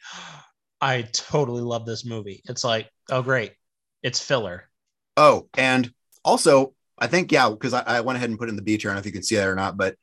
[0.82, 2.42] I totally love this movie.
[2.50, 3.54] It's like, oh great,
[4.04, 4.66] it's filler.
[5.16, 5.90] Oh, and
[6.26, 8.90] also, I think yeah, because I, I went ahead and put in the B tier.
[8.90, 9.96] I don't know if you can see that or not, but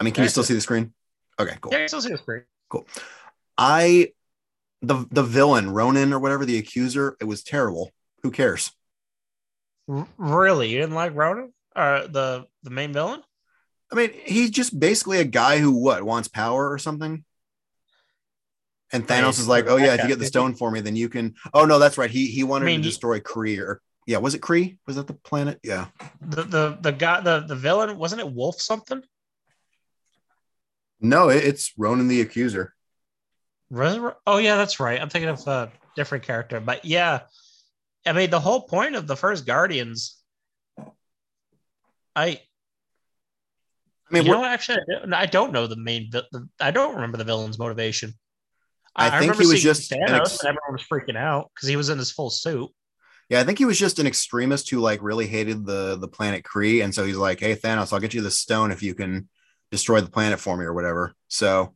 [0.00, 0.92] I mean, can you still see the screen?
[1.38, 1.72] Okay, cool.
[1.72, 2.44] Yeah, it's still it's great.
[3.56, 4.12] I
[4.82, 7.90] the the villain Ronan or whatever the accuser, it was terrible.
[8.22, 8.72] Who cares?
[9.86, 13.22] Really, you didn't like Ronan, uh, the the main villain?
[13.90, 17.24] I mean, he's just basically a guy who what wants power or something.
[18.92, 20.96] And Right, Thanos is like, "Oh yeah, if you get the stone for me, then
[20.96, 22.10] you can." Oh no, that's right.
[22.10, 24.78] He he wanted I mean, to destroy Kree or yeah, was it Kree?
[24.86, 25.60] Was that the planet?
[25.62, 25.88] Yeah.
[26.22, 29.02] The the the guy the the villain wasn't it Wolf something?
[30.98, 32.72] No, it, it's Ronan the accuser.
[33.70, 34.98] Oh yeah, that's right.
[34.98, 37.20] I'm thinking of a different character, but yeah,
[38.06, 40.16] I mean the whole point of the first Guardians.
[42.16, 42.40] I I
[44.10, 44.78] mean, you know, actually,
[45.12, 46.08] I don't- know the main.
[46.10, 48.14] the- I don't remember the villain's motivation.
[48.96, 51.68] I think remember he was just an Thanos, ex- and everyone was freaking out because
[51.68, 52.70] he was in his full suit.
[53.28, 56.44] Yeah, I think he was just an extremist who like really hated the the planet
[56.44, 59.28] Kree, and so he's like, "Hey Thanos, I'll get you the stone if you can
[59.70, 61.74] destroy the planet for me or whatever." So,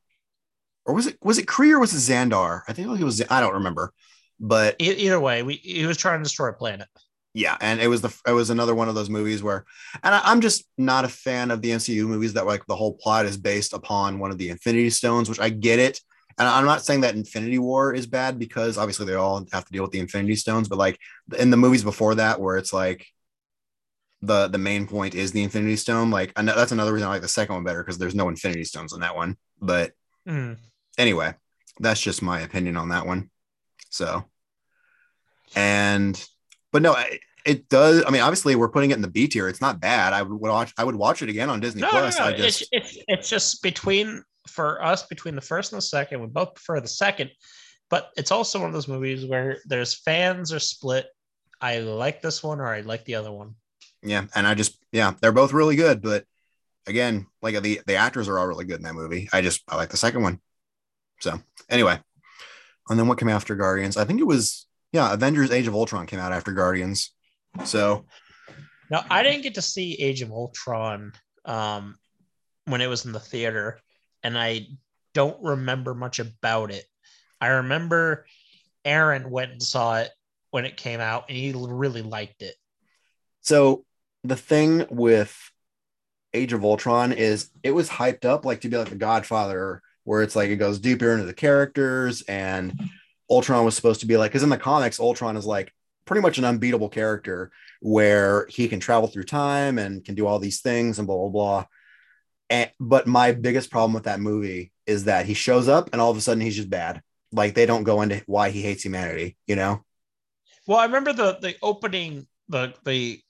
[0.86, 2.62] or was it was it Kree or was it Xandar?
[2.68, 3.22] I think it was.
[3.30, 3.92] I don't remember,
[4.40, 6.88] but either way, we he was trying to destroy a planet.
[7.34, 9.64] yeah, and it was the it was another one of those movies where,
[10.02, 12.94] and I, I'm just not a fan of the MCU movies that like the whole
[12.94, 16.00] plot is based upon one of the Infinity Stones, which I get it.
[16.38, 19.72] And I'm not saying that Infinity War is bad because obviously they all have to
[19.72, 20.98] deal with the Infinity Stones, but like
[21.38, 23.06] in the movies before that, where it's like
[24.22, 27.28] the the main point is the Infinity Stone, like that's another reason I like the
[27.28, 29.36] second one better because there's no Infinity Stones in that one.
[29.60, 29.92] But
[30.28, 30.56] Mm.
[30.98, 31.34] anyway,
[31.80, 33.30] that's just my opinion on that one.
[33.90, 34.24] So,
[35.56, 36.22] and
[36.72, 36.96] but no,
[37.44, 38.04] it does.
[38.06, 39.48] I mean, obviously, we're putting it in the B tier.
[39.48, 40.12] It's not bad.
[40.12, 40.72] I would watch.
[40.78, 42.18] I would watch it again on Disney No, no, Plus.
[42.18, 42.26] no.
[42.26, 46.20] I just It's, it's it's just between for us between the first and the second.
[46.20, 47.30] We both prefer the second,
[47.90, 51.06] but it's also one of those movies where there's fans are split.
[51.60, 53.54] I like this one or I like the other one.
[54.02, 56.02] yeah, and I just yeah, they're both really good.
[56.02, 56.24] But
[56.86, 59.28] again, like the the actors are all really good in that movie.
[59.32, 60.40] I just I like the second one.
[61.20, 61.38] So
[61.70, 62.00] anyway,
[62.88, 63.96] and then what came after Guardians?
[63.96, 67.12] I think it was yeah, Avengers: Age of Ultron came out after Guardians.
[67.64, 68.06] So
[68.90, 71.12] Now I didn't get to see Age of Ultron
[71.44, 71.96] um,
[72.64, 73.78] when it was in the theater,
[74.22, 74.66] and I
[75.14, 76.84] don't remember much about it.
[77.40, 78.26] I remember
[78.84, 80.10] Aaron went and saw it
[80.50, 82.54] when it came out, and he really liked it.
[83.40, 83.84] So
[84.24, 85.36] the thing with
[86.34, 90.22] Age of Ultron is it was hyped up like to be like the Godfather, where
[90.22, 92.78] it's like it goes deeper into the characters, and
[93.30, 95.72] Ultron was supposed to be like because in the comics, Ultron is like
[96.04, 100.38] pretty much an unbeatable character where he can travel through time and can do all
[100.38, 101.64] these things and blah blah blah.
[102.52, 106.10] And, but my biggest problem with that movie is that he shows up and all
[106.10, 107.00] of a sudden he's just bad.
[107.32, 109.82] Like they don't go into why he hates humanity, you know?
[110.66, 113.20] Well, I remember the the opening the the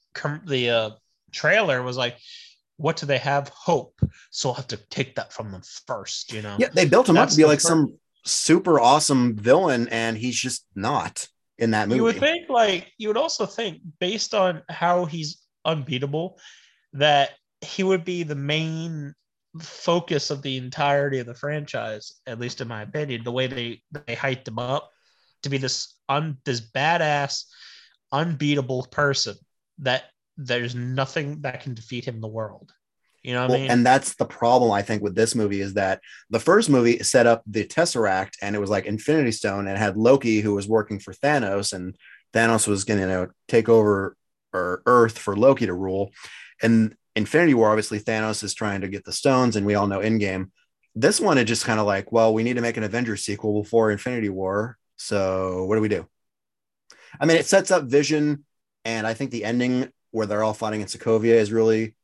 [0.45, 0.91] the uh,
[1.31, 2.19] trailer was like,
[2.79, 3.49] "What do they have?
[3.49, 3.95] Hope."
[4.31, 6.57] So I'll have to take that from them first, you know.
[6.59, 10.37] Yeah, they built him up to be like fir- some super awesome villain, and he's
[10.37, 11.99] just not in that movie.
[11.99, 16.39] You would think, like, you would also think, based on how he's unbeatable,
[16.95, 17.31] that
[17.63, 19.15] he would be the main
[19.61, 23.25] focus of the entirety of the franchise, at least in my opinion.
[23.25, 24.91] The way they they hyped him up
[25.43, 27.45] to be this un this badass,
[28.13, 29.37] unbeatable person
[29.79, 30.05] that
[30.37, 32.73] there's nothing that can defeat him in the world.
[33.23, 33.71] You know what Well, I mean?
[33.71, 37.27] and that's the problem I think with this movie is that the first movie set
[37.27, 40.99] up the Tesseract and it was like Infinity Stone and had Loki who was working
[40.99, 41.97] for Thanos and
[42.35, 44.17] Thanos was going to you know, take over
[44.53, 46.11] or Earth for Loki to rule.
[46.63, 50.01] And Infinity War, obviously Thanos is trying to get the stones and we all know
[50.01, 50.51] Endgame.
[50.95, 53.63] This one is just kind of like, well, we need to make an Avengers sequel
[53.63, 54.77] before Infinity War.
[54.97, 56.07] So what do we do?
[57.21, 58.45] I mean, it sets up Vision
[58.85, 61.95] and I think the ending where they're all fighting in Sokovia is really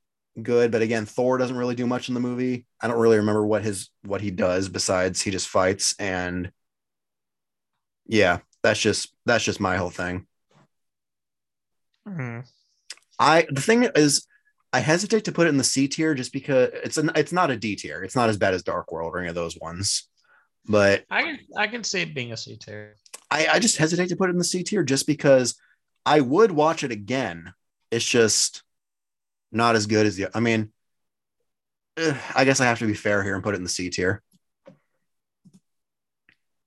[0.43, 3.45] good but again thor doesn't really do much in the movie i don't really remember
[3.45, 6.53] what his what he does besides he just fights and
[8.07, 10.27] yeah that's just that's just my whole thing
[12.07, 12.49] Mhm.
[13.19, 14.27] i the thing is
[14.73, 17.51] i hesitate to put it in the c tier just because it's an it's not
[17.51, 20.09] a d tier it's not as bad as dark world or any of those ones
[20.69, 22.97] but I can I can see it being a C tier.
[23.31, 25.59] I, I just hesitate to put it in the C tier just because
[26.05, 27.53] I would watch it again.
[27.91, 28.63] It's just
[29.51, 30.29] not as good as the.
[30.35, 30.71] I mean,
[31.97, 34.23] I guess I have to be fair here and put it in the C tier.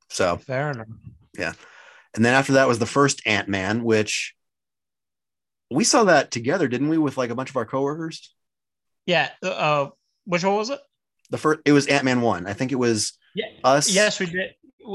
[0.10, 0.88] So, Fair enough.
[1.38, 1.54] Yeah.
[2.16, 4.36] And then after that was the first Ant Man, which
[5.72, 8.34] we saw that together, didn't we, with like a bunch of our coworkers?
[9.06, 9.30] Yeah.
[9.42, 9.88] Uh,
[10.26, 10.80] which one was it?
[11.30, 12.46] The first, it was Ant Man one.
[12.46, 13.46] I think it was Yeah.
[13.64, 13.90] us.
[13.90, 14.52] Yes, we did.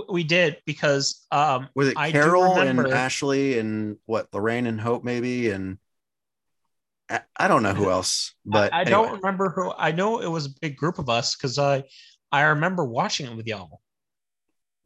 [0.08, 5.04] We did because um, Was it I Carol and Ashley and what Lorraine and Hope
[5.04, 5.78] maybe and
[7.08, 8.90] I, I don't know who else, but I, I anyway.
[8.90, 9.72] don't remember who.
[9.72, 11.84] I know it was a big group of us because I
[12.32, 13.80] I remember watching it with y'all.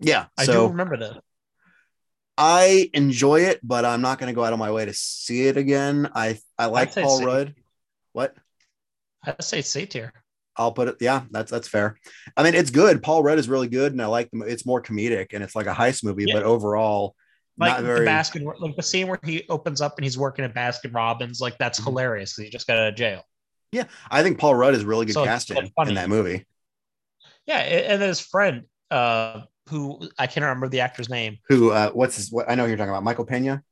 [0.00, 0.26] Yeah.
[0.37, 1.22] I so do remember that.
[2.38, 5.47] I enjoy it, but I'm not going to go out of my way to see
[5.47, 6.11] it again.
[6.14, 7.25] I I like Paul C.
[7.25, 7.55] Rudd.
[8.12, 8.35] What?
[9.25, 10.12] I'd say C tier.
[10.57, 10.97] I'll put it.
[11.01, 11.97] Yeah, that's that's fair.
[12.37, 13.03] I mean, it's good.
[13.03, 14.40] Paul Rudd is really good, and I like the.
[14.43, 16.35] It's more comedic, and it's like a heist movie, Yeah.
[16.35, 17.14] but overall,
[17.59, 18.01] Like not very.
[18.01, 21.40] the Baskin, like the scene where he opens up and he's working at Baskin Robbins.
[21.40, 21.85] Like that's Mhm.
[21.85, 22.37] hilarious.
[22.37, 23.23] He just got out of jail.
[23.73, 26.47] Yeah, I think Paul Rudd is really good So casting in that movie.
[27.47, 31.38] Yeah, and then his friend, uh, who I can't remember the actor's name.
[31.49, 31.70] Who?
[31.70, 32.33] Uh, what's his?
[32.33, 33.62] What I know you're talking about Michael Pena.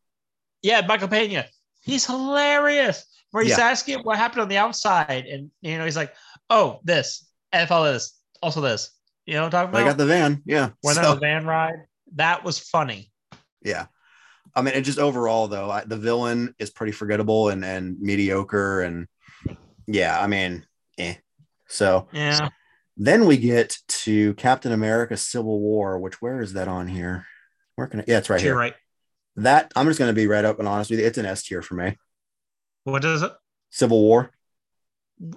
[0.63, 1.47] Yeah, Michael Pena.
[1.83, 3.05] He's hilarious.
[3.31, 3.69] Where he's Yeah.
[3.69, 6.15] asking what happened on the outside, and you know he's like,
[6.51, 8.91] "Oh, this NFL this, also this."
[9.27, 10.43] You know what I'm talking I got the van.
[10.47, 10.71] Yeah.
[10.81, 11.75] when So- that was van ride,
[12.15, 13.13] that was funny.
[13.63, 13.87] yeah.
[14.55, 18.81] I mean, it just overall though, I, the villain is pretty forgettable and and mediocre,
[18.81, 19.07] and
[19.87, 21.15] yeah, I mean, eh.
[21.69, 22.49] So Yeah,
[22.99, 27.27] Then we get to Captain America Civil War, which where is that on here?
[27.77, 28.57] Where can I, yeah, it's right here.
[28.57, 28.75] right.
[29.37, 31.07] That I'm just going to be right up and honest with you.
[31.07, 31.97] It's an S tier for me.
[32.83, 33.33] What is it?
[33.71, 34.31] Civil War,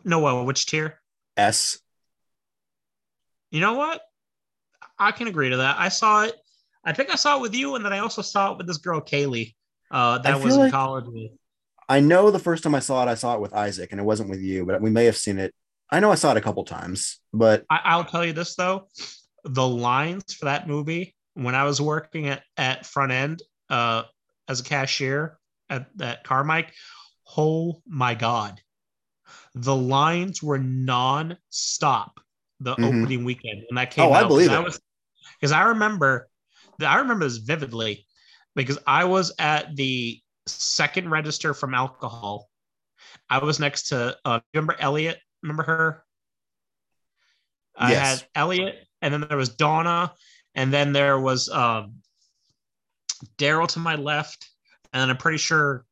[0.03, 0.99] No, well, which tier?
[1.37, 1.77] S.
[3.51, 4.01] You know what?
[4.97, 5.75] I can agree to that.
[5.77, 6.33] I saw it.
[6.83, 8.77] I think I saw it with you, and then I also saw it with this
[8.77, 9.53] girl Kaylee.
[9.91, 11.31] Uh, that was in like- college with.
[11.89, 14.05] I know the first time I saw it, I saw it with Isaac, and it
[14.05, 15.53] wasn't with you, but we may have seen it.
[15.91, 18.87] I know I saw it a couple times, but I, I'll tell you this though,
[19.43, 24.03] the lines for that movie when I was working at, at front end uh,
[24.47, 25.37] as a cashier
[25.69, 26.69] at that Carmike.
[27.37, 28.61] Oh my god,
[29.55, 32.19] the lines were non-stop
[32.59, 32.85] the Mhm.
[32.85, 34.63] opening weekend when that came Oh, I believe it.
[34.63, 34.79] was
[35.39, 36.29] because I remember
[36.81, 38.05] I remember this vividly
[38.55, 42.49] because I was at the second register from alcohol.
[43.29, 45.19] I was next to uh, remember Elliot.
[45.41, 46.03] Remember her?
[47.75, 48.19] I Yes.
[48.19, 50.13] had Elliot, and then there was Donna,
[50.55, 51.95] and then there was um,
[53.37, 54.49] Daryl to my left,
[54.93, 55.85] and then I'm pretty sure,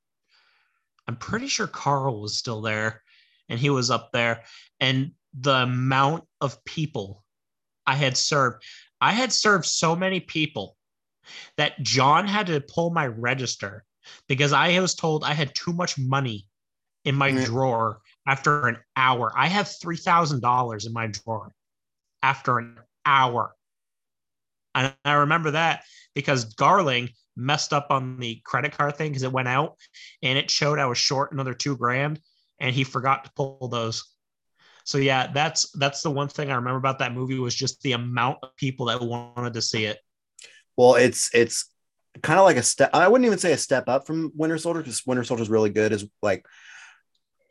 [1.07, 3.01] I'm pretty sure Carl was still there,
[3.47, 4.43] and he was up there,
[4.79, 7.23] and the amount of people
[7.85, 8.63] I had served,
[9.01, 10.75] I had served so many people
[11.57, 13.85] that John had to pull my register
[14.27, 16.47] because I was told I had too much money
[17.05, 17.45] in my Mm.
[17.45, 19.31] drawer after an hour.
[19.35, 21.51] I have three thousand dollars in my drawer
[22.21, 23.53] after an hour.
[24.75, 29.31] And I remember that because Garling messed up on the credit card thing because it
[29.31, 29.77] went out
[30.21, 32.19] and it showed I was short another two grand
[32.59, 34.03] and he forgot to pull those.
[34.83, 37.93] So yeah, that's that's the one thing I remember about that movie was just the
[37.93, 39.99] amount of people that wanted to see it.
[40.77, 41.71] Well, it's it's
[42.23, 42.89] kind of like a step.
[42.93, 45.69] I wouldn't even say a step up from Winter Soldier because Winter Soldier is really
[45.69, 45.91] good.
[45.91, 46.45] Is like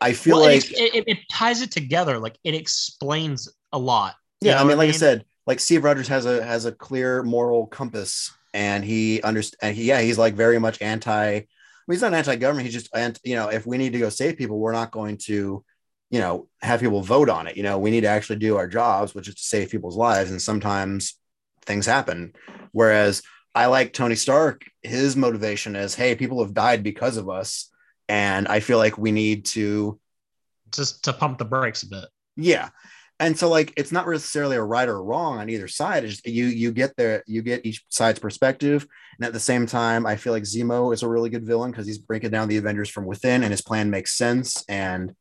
[0.01, 4.15] I feel well, like it, it, it ties it together, like it explains a lot.
[4.41, 4.55] You yeah.
[4.57, 7.67] know I mean, like I said, like Steve Rogers has a has a clear moral
[7.67, 9.77] compass, and he understands.
[9.77, 11.41] He, yeah, he's like very much anti.
[11.87, 12.67] Well, he's not anti-government.
[12.67, 15.17] He's just anti, you know, if we need to go save people, we're not going
[15.25, 15.65] to,
[16.11, 17.57] you know, have people vote on it.
[17.57, 20.31] You know, we need to actually do our jobs, which is to save people's lives,
[20.31, 21.19] and sometimes
[21.65, 22.35] things happen.
[22.73, 23.23] Whereas
[23.55, 24.67] I like Tony Stark.
[24.83, 27.71] His motivation is, hey, people have died because of us,
[28.09, 29.99] and I feel like we need to
[30.73, 32.05] just to pump the brakes a bit.
[32.37, 32.71] yeah.
[33.21, 36.05] And so like it's not necessarily a right or wrong on either side.
[36.05, 38.87] It's just you you get there, you get each side's perspective.
[39.18, 41.87] And at the same time, I feel like Zemo is a really good villain because
[41.87, 44.64] he's breaking down the Avengers from within and his plan makes sense.
[44.68, 45.16] And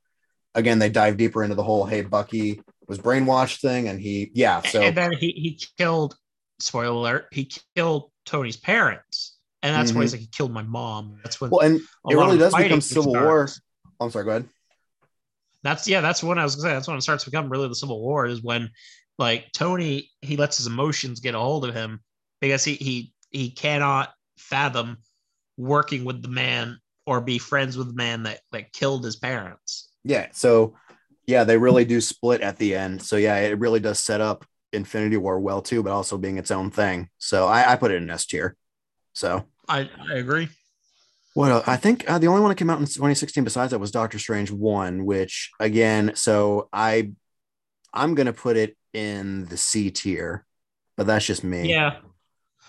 [0.53, 3.87] again, they dive deeper into the whole hey, Bucky was brainwashed thing.
[3.87, 6.15] And he yeah, so and then he he killed.
[6.59, 10.17] Spoiler alert: he killed Tony's parents, and that's why he's mm-hmm.
[10.17, 11.19] like he killed my mom.
[11.23, 13.47] That's when well, and it really does become Civil War.
[13.47, 13.61] starts.
[13.99, 14.49] Oh, I'm sorry, go ahead.
[15.63, 17.67] That's yeah, that's when I was gonna say that's when it starts to become really
[17.67, 18.69] the Civil War is when
[19.17, 22.01] like Tony he lets his emotions get a hold of him
[22.39, 24.97] because he he he cannot fathom
[25.57, 29.89] working with the man or be friends with the man that that killed his parents.
[30.03, 30.27] Yeah.
[30.31, 30.75] So
[31.25, 33.01] yeah, they really do split at the end.
[33.01, 36.51] So yeah, it really does set up Infinity War well too, but also being its
[36.51, 37.09] own thing.
[37.17, 38.55] So I, I put it in S tier.
[39.17, 40.47] So I I agree.
[41.33, 41.67] what else?
[41.67, 44.19] I think uh, the only one that came out in 2016 besides that was Doctor
[44.19, 47.13] Strange one, which again, so I
[47.91, 50.45] I'm gonna put it in the C tier,
[50.95, 51.67] but that's just me.
[51.71, 51.97] Yeah.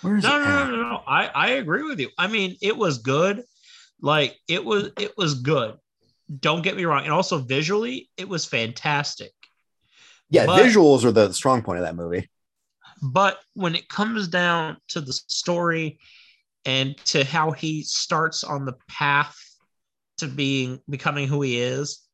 [0.00, 0.44] Where is No, it?
[0.44, 1.02] no, no, no, no.
[1.06, 2.08] I, I agree with you.
[2.16, 3.42] I mean, it was good.
[4.00, 5.76] Like it was it was good.
[6.40, 7.04] Don't get me wrong.
[7.04, 9.32] And also visually, it was fantastic.
[10.30, 12.30] Yeah, But- visuals are the strong point of that movie.
[13.02, 15.98] But when it comes down to the story
[16.68, 19.34] and to how he starts on the path
[20.18, 22.06] to being becoming who he is,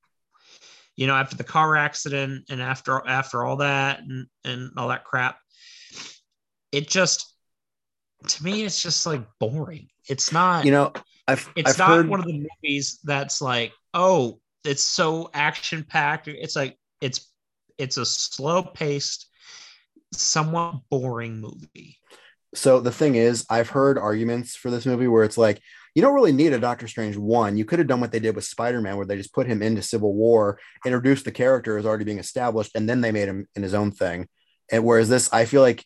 [0.94, 5.02] you know, after the car accident and after after all that and, and all that
[5.02, 5.38] crap,
[6.70, 7.34] it just
[8.28, 9.88] to me it's just like boring.
[10.08, 10.92] It's not You know,
[11.26, 15.82] I've it's I've not heard one of the movies that's like oh it's so action
[15.82, 17.32] packed it's like it's
[17.76, 19.28] it's a slow paced
[20.12, 21.98] somewhat boring movie
[22.54, 25.60] so the thing is, I've heard arguments for this movie where it's like,
[25.94, 27.56] you don't really need a Doctor Strange one.
[27.56, 29.62] You could have done what they did with Spider Man, where they just put him
[29.62, 33.46] into Civil War, introduced the character as already being established, and then they made him
[33.54, 34.28] in his own thing.
[34.72, 35.84] And whereas this, I feel like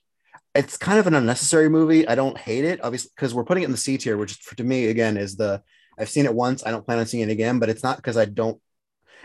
[0.54, 2.08] it's kind of an unnecessary movie.
[2.08, 4.64] I don't hate it, obviously, because we're putting it in the C tier, which to
[4.64, 5.62] me, again, is the
[5.98, 6.64] I've seen it once.
[6.64, 8.60] I don't plan on seeing it again, but it's not because I don't,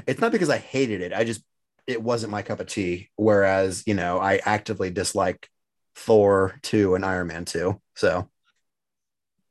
[0.08, 1.14] it's not because I hated it.
[1.14, 1.44] I just,
[1.86, 3.10] it wasn't my cup of tea.
[3.16, 5.48] Whereas, you know, I actively dislike
[5.96, 7.80] Thor 2 and Iron Man 2.
[7.96, 8.30] So,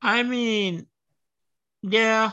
[0.05, 0.87] i mean
[1.83, 2.33] yeah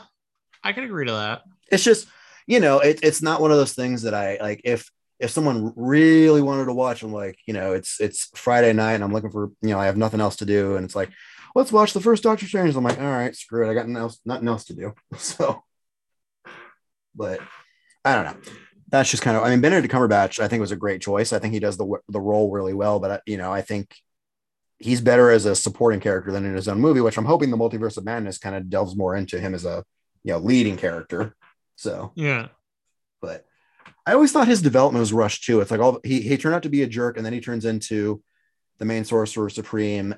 [0.64, 1.42] i can agree to that.
[1.70, 2.08] It's just
[2.46, 5.72] you know it, it's not one of those things that i like if if someone
[5.76, 9.30] really wanted to watch i'm like you know it's it's friday night and i'm looking
[9.30, 11.10] for you know i have nothing else to do and it's like
[11.54, 12.74] let's watch the first doctor strange.
[12.74, 13.70] I'm like all right screw it.
[13.70, 14.92] I got nothing else nothing else to do.
[15.16, 15.62] So
[17.14, 17.40] but
[18.04, 18.52] i don't know
[18.90, 21.38] that's just kind of i mean benedict cumberbatch i think was a great choice i
[21.38, 23.94] think he does the the role really well but uh, you know i think
[24.78, 27.56] he's better as a supporting character than in his own movie which i'm hoping the
[27.56, 29.84] multiverse of madness kind of delves more into him as a
[30.24, 31.34] you know leading character
[31.76, 32.48] so yeah
[33.20, 33.44] but
[34.06, 35.60] I always thought his development was rushed too.
[35.60, 37.64] It's like all he he turned out to be a jerk, and then he turns
[37.64, 38.22] into
[38.78, 40.14] the main sorcerer supreme,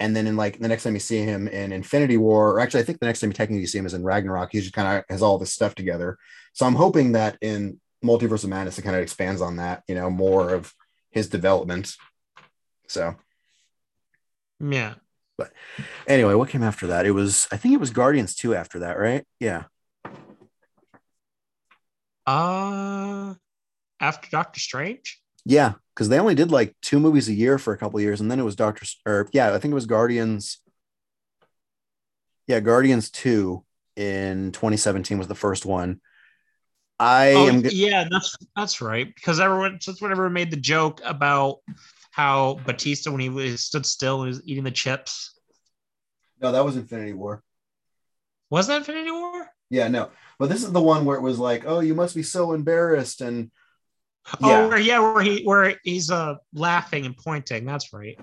[0.00, 2.80] and then in like the next time you see him in Infinity War, or actually
[2.80, 4.50] I think the next time you technically see him is in Ragnarok.
[4.52, 6.18] He just kind of has all this stuff together.
[6.52, 9.94] So I'm hoping that in Multiverse of Madness it kind of expands on that, you
[9.94, 10.74] know, more of
[11.10, 11.94] his development.
[12.88, 13.16] So
[14.60, 14.94] Yeah.
[15.38, 15.52] But
[16.06, 17.06] anyway, what came after that?
[17.06, 19.24] It was I think it was Guardians 2 after that, right?
[19.40, 19.64] Yeah.
[22.26, 23.34] Uh
[24.00, 25.20] after Doctor Strange?
[25.44, 28.20] Yeah, because they only did like two movies a year for a couple of years,
[28.20, 30.58] and then it was Doctor or yeah, I think it was Guardians.
[32.46, 33.64] Yeah, Guardians 2
[33.96, 36.00] in 2017 was the first one.
[36.98, 39.12] I Oh, am yeah, that's that's right.
[39.14, 41.58] Because everyone since whenever made the joke about
[42.10, 45.38] how Batista when he was stood still and was eating the chips.
[46.40, 47.42] no, that was Infinity War.
[48.50, 49.48] Was that Infinity War?
[49.70, 52.22] Yeah, no, but this is the one where it was like, oh, you must be
[52.22, 53.50] so embarrassed, and
[54.42, 54.68] Oh, Yeah.
[54.68, 57.64] where, yeah, where he where he's uh laughing and pointing.
[57.64, 58.16] That's right.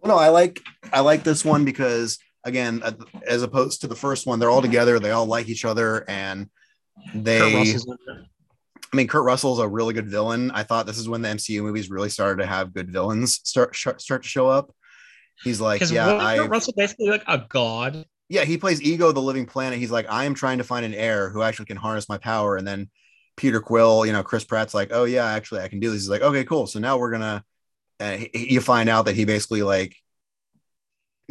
[0.00, 0.60] Well, no, I like
[0.92, 2.82] I like this one because again,
[3.26, 6.48] as opposed to the first one, they're all together, they all like each other, and
[7.14, 7.38] they.
[7.38, 8.26] Kurt Russell's in it.
[8.92, 10.52] I mean, Kurt Russell's a really good villain.
[10.52, 13.74] I thought this is when the MCU movies really started to have good villains start
[13.74, 14.72] sh- start to show up.
[15.42, 18.04] He's like, yeah, I Kurt Russell basically like a god?
[18.28, 19.80] yeah, he plays Ego, the living planet.
[19.80, 22.56] He's like, I am trying to find an heir who actually can harness my power.
[22.56, 22.88] And then
[23.36, 26.02] Peter Quill, you know, Chris Pratt's like, oh yeah, actually, I can do this.
[26.02, 26.68] He's like, okay, cool.
[26.68, 27.44] So now we're gonna.
[27.98, 29.96] Uh, he- you find out that he basically like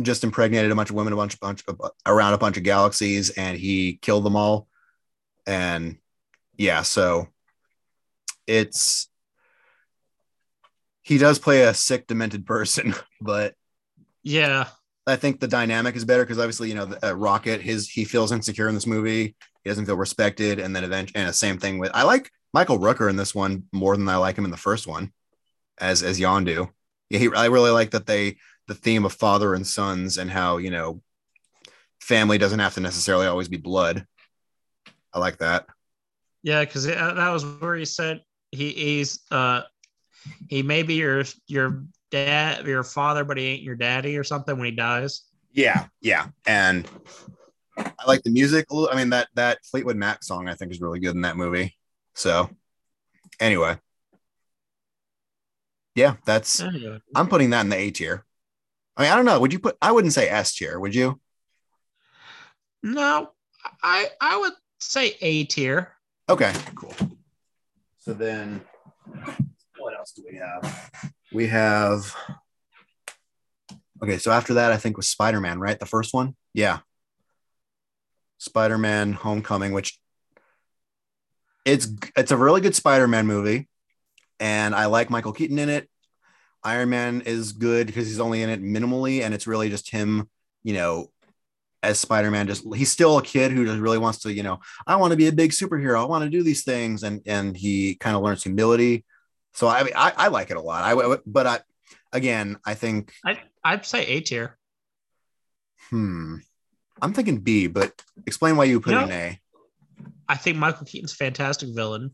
[0.01, 3.29] just impregnated a bunch of women, a bunch, bunch of, around a bunch of galaxies,
[3.29, 4.67] and he killed them all.
[5.45, 5.97] And
[6.57, 7.27] yeah, so
[8.47, 9.09] it's
[11.01, 13.55] he does play a sick, demented person, but
[14.23, 14.67] Yeah.
[15.05, 18.05] I think the dynamic is better because obviously, you know, the, uh, Rocket, his he
[18.05, 19.35] feels insecure in this movie.
[19.63, 22.79] He doesn't feel respected, and then eventually, and the same thing with I like Michael
[22.79, 25.11] Rooker in this one more than I like him in the first one,
[25.77, 26.69] as as Yondu.
[27.09, 28.37] Yeah, he, I really like that they
[28.67, 31.01] the theme of father and sons and how you know
[31.99, 34.05] family doesn't have to necessarily always be blood.
[35.13, 35.67] I like that.
[36.41, 39.61] Yeah, because that was where he said he, he's uh
[40.49, 44.57] he may be your your dad your father, but he ain't your daddy or something
[44.57, 45.23] when he dies.
[45.51, 46.87] Yeah, yeah, and
[47.77, 48.65] I like the music.
[48.69, 51.21] a little- I mean that that Fleetwood Mac song I think is really good in
[51.21, 51.77] that movie.
[52.15, 52.49] So
[53.39, 53.77] anyway,
[55.95, 56.99] yeah, that's Anyway.
[57.15, 58.25] I'm putting that in the A tier.
[58.97, 59.39] I mean, I don't know.
[59.39, 59.77] Would you put?
[59.81, 60.79] I wouldn't say S tier.
[60.79, 61.19] Would you?
[62.83, 63.31] No,
[63.81, 64.53] I I would
[64.83, 65.93] say A tier.
[66.29, 66.93] Okay, cool.
[67.99, 68.61] So then,
[69.77, 70.91] what else do we have?
[71.31, 72.15] We have.
[74.01, 75.79] Okay, so after that, I think was Spider Man, right?
[75.79, 76.79] The first one, yeah.
[78.37, 79.97] Spider Man Homecoming, which
[81.65, 83.69] it's it's a really good Spider Man movie,
[84.39, 85.89] and I like Michael Keaton in it.
[86.63, 90.29] Iron Man is good because he's only in it minimally, and it's really just him,
[90.63, 91.09] you know,
[91.83, 92.47] as Spider Man.
[92.47, 95.17] Just he's still a kid who just really wants to, you know, I want to
[95.17, 95.99] be a big superhero.
[95.99, 99.05] I want to do these things, and and he kind of learns humility.
[99.53, 100.83] So I I, I like it a lot.
[100.83, 101.59] I but I
[102.11, 104.57] again I think I I'd say A tier.
[105.89, 106.37] hmm
[107.01, 107.91] I'm thinking B, but
[108.25, 109.39] explain why you put You it in A.
[110.29, 112.11] I think Michael Keaton's a fantastic villain.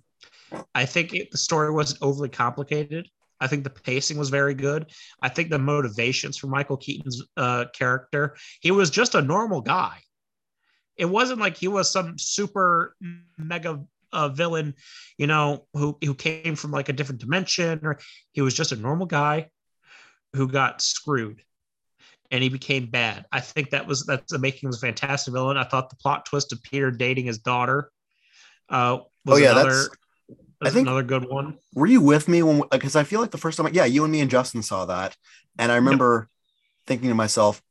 [0.74, 3.07] I think it, the story wasn't overly complicated.
[3.39, 4.91] I think the pacing was very good.
[5.21, 9.97] I think the motivations for Michael Keaton's uh, character, he was just a normal guy.
[10.97, 12.95] It wasn't like he was some super
[13.37, 13.81] mega
[14.11, 14.75] uh, villain,
[15.17, 17.99] you know, who who came from like a different dimension, or
[18.31, 19.49] he was just a normal guy
[20.33, 21.41] who got screwed
[22.31, 23.25] and he became bad.
[23.31, 25.57] I think that was that's the making of a fantastic villain.
[25.57, 27.91] I thought the plot twist of Peter dating his daughter
[28.69, 29.89] uh, was Oh, yeah, another,
[30.60, 31.57] that's- I think- another good one.
[31.74, 32.64] Were you with me when?
[32.72, 35.16] Because I feel like the first time, yeah, you and me and Justin saw that,
[35.57, 36.30] and I remember
[36.88, 37.62] thinking to myself,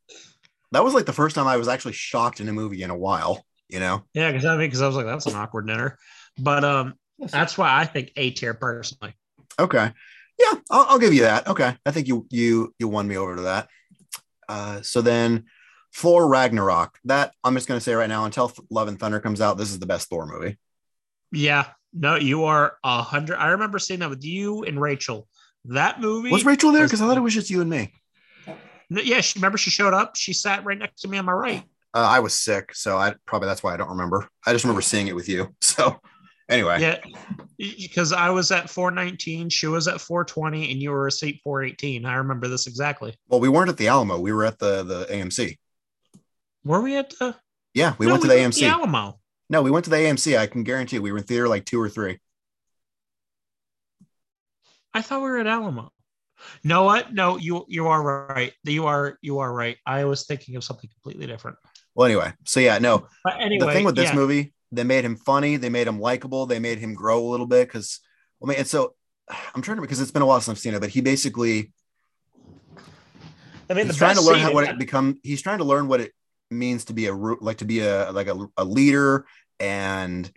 [0.73, 2.97] that was like the first time I was actually shocked in a movie in a
[2.97, 3.45] while.
[3.69, 4.05] You know?
[4.15, 5.99] Yeah, because I mean, because I was like, that's an awkward dinner,
[6.39, 9.15] but um, that's why I think A tier personally.
[9.59, 9.93] Okay.
[10.39, 11.49] Yeah, I'll, I'll give you that.
[11.49, 13.69] Okay, I think you you you won me over to that.
[14.49, 15.45] Uh, so then,
[15.95, 16.99] Thor Ragnarok.
[17.05, 19.81] That I'm just gonna say right now, until Love and Thunder comes out, this is
[19.81, 20.59] the best Thor movie.
[21.33, 23.37] Yeah, no, you are a hundred.
[23.39, 25.29] I remember seeing that with you and Rachel.
[25.67, 26.85] That movie Was Rachel there?
[26.85, 27.93] Because I thought it was just you and me.
[28.91, 30.17] Yeah, she remember she showed up.
[30.17, 31.63] She sat right next to me on my right.
[31.95, 34.29] Uh, I was sick, so I probably that's why I don't remember.
[34.47, 35.55] I just remember seeing it with you.
[35.61, 36.01] So
[36.49, 36.99] anyway, Yeah,
[37.59, 42.07] because I was at 419, she was at 420, and you were a seat 418.
[42.07, 43.15] I remember this exactly.
[43.29, 44.19] well, we weren't at the Alamo.
[44.19, 45.59] We were at the the AMC.
[46.65, 47.37] Were we at the?
[47.75, 48.63] Yeah, we No, went to the AMC.
[48.69, 49.19] Alamo.
[49.49, 50.39] No, we went to the AMC.
[50.39, 52.19] I can guarantee you, we were in theater like two or three.
[54.93, 55.93] I thought we were at Alamo.
[56.63, 57.13] No, what?
[57.13, 58.53] No, you you are right.
[58.65, 59.77] You are you are right.
[59.87, 61.57] I was thinking of something completely different.
[61.95, 63.09] Well, anyway, so yeah, no.
[63.25, 64.15] But anyway, the thing with this yeah.
[64.15, 67.47] movie, they made him funny, they made him likable, they made him grow a little
[67.47, 68.01] bit because
[68.43, 68.95] I mean, and so
[69.55, 71.73] I'm trying to because it's been a while since I've seen it, but he basically
[73.71, 75.19] I mean, he's the trying to learn how what it become.
[75.23, 76.13] He's trying to learn what it
[76.51, 79.27] means to be a like to be a like a, a leader,
[79.61, 80.31] and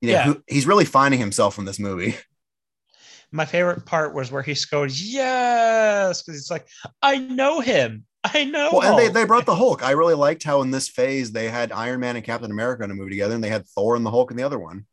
[0.00, 0.24] you know Yeah.
[0.24, 2.16] who, he's really finding himself in this movie.
[3.32, 6.68] my favorite part was where he goes, yes, because it's like,
[7.02, 8.04] I know him.
[8.22, 8.70] I know.
[8.72, 9.82] Well, and they, they brought the Hulk.
[9.82, 12.90] I really liked how in this phase they had Iron Man and Captain America in
[12.90, 14.86] a movie together, and they had Thor and the Hulk in the other one.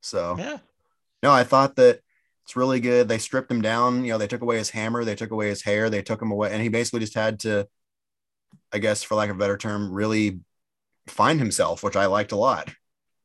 [0.00, 0.58] So yeah,
[1.22, 2.00] no, I thought that
[2.44, 3.08] it's really good.
[3.08, 4.04] They stripped him down.
[4.04, 6.30] You know, they took away his hammer, they took away his hair, they took him
[6.30, 7.68] away, and he basically just had to,
[8.72, 10.40] I guess, for lack of a better term, really
[11.06, 12.70] find himself, which I liked a lot.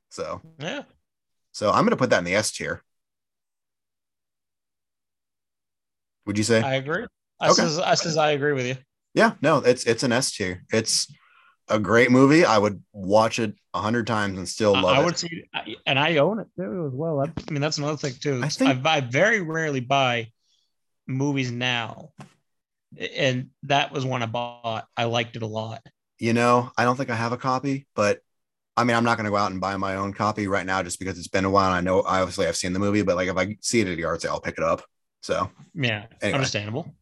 [0.10, 0.84] So, yeah.
[1.52, 2.82] so I'm gonna put that in the S tier.
[6.26, 6.62] Would you say?
[6.62, 7.06] I agree.
[7.40, 7.54] I Okay.
[7.64, 8.76] says, I says, I agree with you.
[9.14, 10.64] yeah, no, it's it's an S tier.
[10.72, 11.12] It's
[11.68, 12.46] a great movie.
[12.46, 15.06] I would watch it a hundred times and still I, love I it.
[15.06, 17.20] would see, I- and I own it too as well.
[17.20, 18.40] I, I mean, that's another thing too.
[18.42, 20.32] I I, think- I, very rarely buy
[21.08, 22.12] movies now,
[22.98, 24.88] and that was one I bought.
[24.98, 25.82] I liked it a lot.
[26.20, 28.20] you know, I don't think I have a copy, but
[28.76, 30.82] I mean, I'm not going to go out and buy my own copy right now
[30.82, 31.68] just because it's been a while.
[31.68, 33.98] And I know, obviously, I've seen the movie, but like if I see it at
[33.98, 34.84] a yard sale, I'll pick it up.
[35.22, 36.36] So, Yeah, Anyway.
[36.36, 36.96] understandable.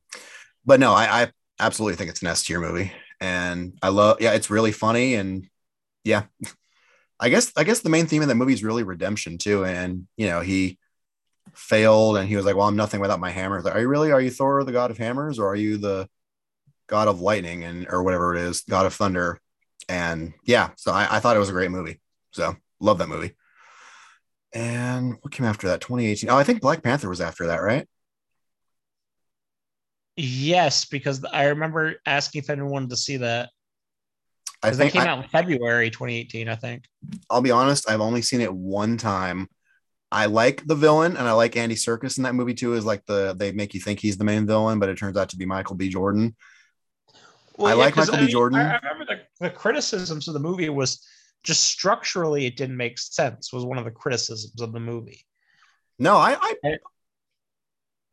[0.66, 4.18] but no, I, I absolutely think it's an S tier movie, and I love.
[4.22, 5.48] Yeah, it's really funny, and
[6.04, 6.24] yeah,
[7.20, 9.64] I guess I guess the main theme of that movie is really redemption too.
[9.66, 10.78] And you know, he
[11.54, 14.12] failed, and he was like, "Well, I'm nothing without my hammer." Like, are you really?
[14.12, 16.08] Are you Thor, the god of hammers, or are you the
[16.88, 19.39] god of lightning and or whatever it is, god of thunder?
[19.89, 22.00] And yeah, so I, I thought it was a great movie.
[22.32, 23.36] So love that movie.
[24.54, 25.82] And what came after that?
[25.82, 26.30] 2018.
[26.30, 27.88] Oh, I think Black Panther was after that, right?
[30.18, 33.50] Yes, because I remember asking if anyone wanted to see that.
[34.62, 36.86] I Because that came I, out in February 2018, I think.
[37.30, 39.48] I'll be honest, I've only seen it one time.
[40.12, 42.74] I like the villain and I like Andy Serkis in that movie too.
[42.74, 45.30] Is like the they make you think he's the main villain, but it turns out
[45.30, 45.88] to be Michael B.
[45.89, 46.36] Jordan.
[47.59, 48.28] I like Michael B.
[48.28, 48.59] Jordan.
[48.59, 51.05] I, I remember the, the criticisms of the movie was
[51.43, 53.53] just structurally it didn't make sense.
[53.53, 55.26] Was one of the criticisms of the movie.
[55.99, 56.78] No, I I, I-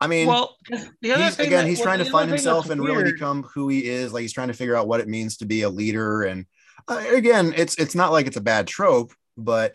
[0.00, 2.30] I mean well, 'cause the other he's thing again that- he's well, trying to find
[2.30, 4.12] himself that's and really become who he is.
[4.12, 6.22] Like he's trying to figure out what it means to be a leader.
[6.22, 6.46] And
[6.86, 9.74] uh, again, it's it's not like it's a bad trope, but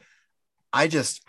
[0.71, 1.28] I just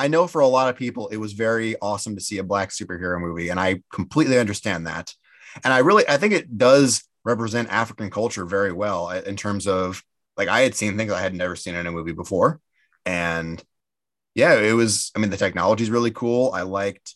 [0.00, 2.70] I know for a lot of people it was very awesome to see a black
[2.70, 5.14] superhero movie, and I completely understand that.
[5.62, 9.66] And I really I think it does represent African culture very well uh, in terms
[9.66, 10.02] of
[10.38, 12.60] like I had seen things I had never seen in a movie before,
[13.04, 13.62] and
[14.34, 15.12] yeah, it was.
[15.14, 16.52] I mean, the technology is really cool.
[16.54, 17.14] I liked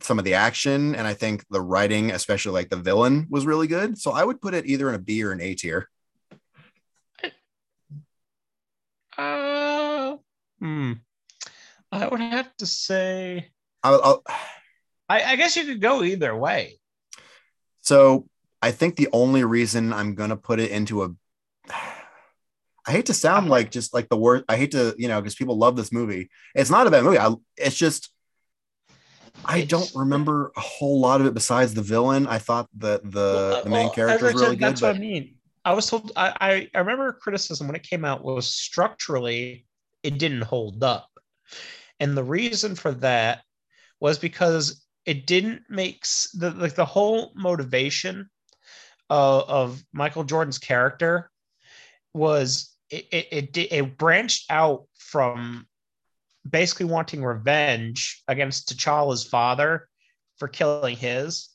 [0.00, 3.68] some of the action, and I think the writing, especially like the villain, was really
[3.68, 3.96] good.
[3.98, 5.88] So I would put it either in a B or an A tier.
[9.16, 10.16] Uh,
[10.58, 10.92] hmm.
[11.92, 13.50] I would have to say.
[13.82, 14.22] I'll, I'll,
[15.08, 16.78] I, I guess you could go either way.
[17.80, 18.26] so
[18.62, 21.10] I think the only reason I'm gonna put it into a
[22.84, 24.44] I hate to sound like just like the word.
[24.48, 26.30] I hate to, you know, because people love this movie.
[26.54, 27.18] It's not a bad movie.
[27.18, 28.10] I, it's just
[29.44, 32.26] I don't remember a whole lot of it besides the villain.
[32.26, 34.66] I thought that the the uh, main Well, character was really said, good.
[34.68, 35.34] That's But what I mean.
[35.64, 36.12] I was told.
[36.16, 39.66] I I remember criticism when it came out was structurally
[40.02, 41.08] it didn't hold up,
[42.02, 43.42] and the reason for that
[44.00, 48.28] was because it didn't make the like the whole motivation
[49.08, 51.30] of, of Michael Jordan's character
[52.12, 53.26] was it it,
[53.56, 55.66] it it branched out from
[56.48, 59.88] basically wanting revenge against T'Challa's father
[60.38, 61.48] for killing his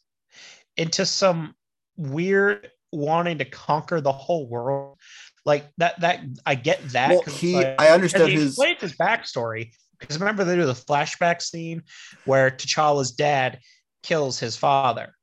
[0.78, 1.54] into some
[1.98, 4.98] weird wanting to conquer the whole world.
[5.45, 7.10] Like that, that I get that.
[7.10, 11.41] Well, he- like- I understood he his- his backstory because remember they do the flashback
[11.41, 11.84] scene
[12.26, 13.60] where T'Challa's dad
[14.04, 15.14] kills his father.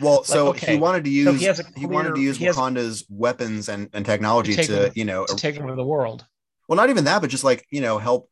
[0.00, 2.36] well, so okay, he wanted to use so he, he has a wanted to use
[2.36, 5.84] he Wakanda's weapons and, and technology To to, over- you know to take over the
[5.84, 6.24] world.
[6.68, 8.30] well not even that but just like you know help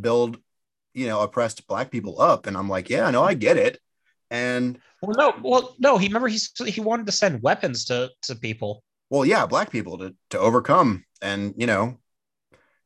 [0.00, 0.38] build
[0.94, 3.78] you know oppressed black people up and i'm like yeah no i get it
[4.30, 5.98] and Well, no, well, no.
[5.98, 8.82] He remember he he wanted to send weapons to to people.
[9.10, 11.98] well yeah black people to to overcome and you know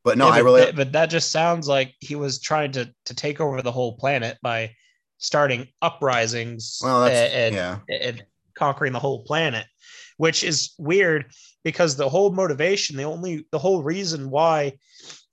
[0.05, 2.93] but no Yeah, i but really but that just sounds like he was trying to
[3.07, 4.75] to take over the whole planet by
[5.19, 8.25] starting uprisings well that's eh, and, yeah and
[8.61, 9.67] conquering the whole planet,
[10.19, 11.33] which is weird
[11.65, 14.75] because the whole motivation, the only the whole reason why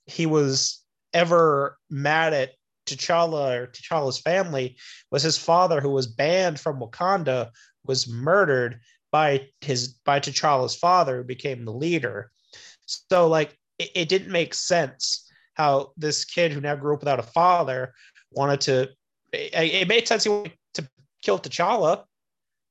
[0.07, 2.53] he was ever mad at
[2.87, 4.77] T'Challa or T'Challa's family
[5.11, 7.49] was his father, who was banned from Wakanda,
[7.85, 8.79] was murdered
[9.11, 12.31] by his by T'Challa's father, who became the leader.
[12.85, 17.19] So like it, it didn't make sense how this kid who now grew up without
[17.19, 17.93] a father
[18.31, 18.89] wanted to.
[19.33, 20.87] It, it made sense he wanted to
[21.21, 22.03] kill T'Challa.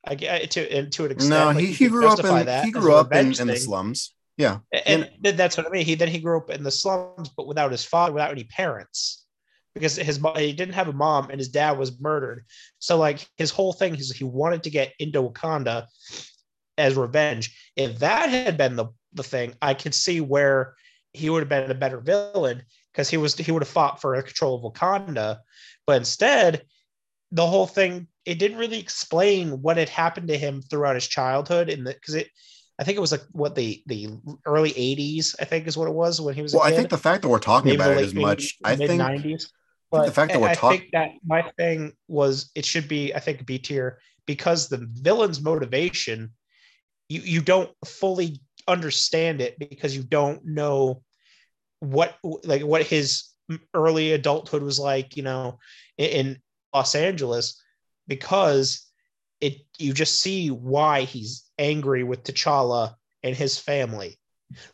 [0.07, 1.31] I get uh, to to an extent.
[1.31, 4.15] No, like, he, he grew up in he grew up in, in the slums.
[4.37, 4.59] Yeah.
[4.85, 5.85] And th- that's what I mean.
[5.85, 9.25] He then he grew up in the slums, but without his father, without any parents,
[9.75, 12.45] because his he didn't have a mom, and his dad was murdered.
[12.79, 15.87] So like his whole thing is he wanted to get into Wakanda
[16.79, 17.57] as revenge.
[17.75, 20.75] If that had been the the thing, I could see where
[21.17, 22.63] he would have been a better villain
[22.93, 25.39] because he was he would have fought for control of Wakanda.
[25.87, 26.63] But instead,
[27.33, 31.69] the whole thing it didn't really explain what had happened to him throughout his childhood,
[31.69, 32.29] and because it.
[32.79, 34.09] I think it was like what the the
[34.45, 35.35] early '80s.
[35.41, 36.53] I think is what it was when he was.
[36.53, 38.67] a Well, I think the fact that we're talking maybe about it as much, 80s,
[38.67, 39.47] I think 90s.
[39.93, 43.47] the fact that we're I think that my thing was it should be I think
[43.47, 46.33] B tier because the villain's motivation
[47.09, 51.03] you you don't fully understand it because you don't know
[51.81, 53.25] what like what his
[53.75, 55.59] early adulthood was like you know
[55.99, 56.39] in,
[56.75, 57.63] Los Angeles
[58.09, 58.87] because
[59.41, 64.19] it you just see why he's angry with T'Challa and his family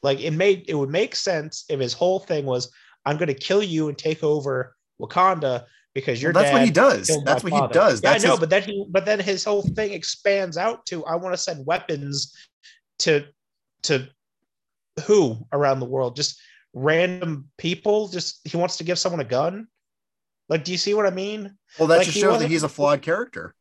[0.03, 2.71] like it made it would make sense if his whole thing was
[3.05, 6.71] I'm going to kill you and take over Wakanda because your Well, that's what he
[6.71, 7.07] does.
[7.25, 7.75] That's what he father.
[7.75, 8.03] does.
[8.03, 10.87] Yeah, That's I know, his- but then he but then his whole thing expands out
[10.87, 12.35] to I want to send weapons
[13.01, 13.27] to
[13.85, 14.09] to
[15.07, 16.17] who around the world?
[16.17, 16.41] Just
[16.73, 18.09] random people.
[18.09, 19.67] Just he wants to give someone a gun.
[20.49, 21.57] Like, do you see what I mean?
[21.79, 23.55] Well, that Like, just shows that he's a flawed character.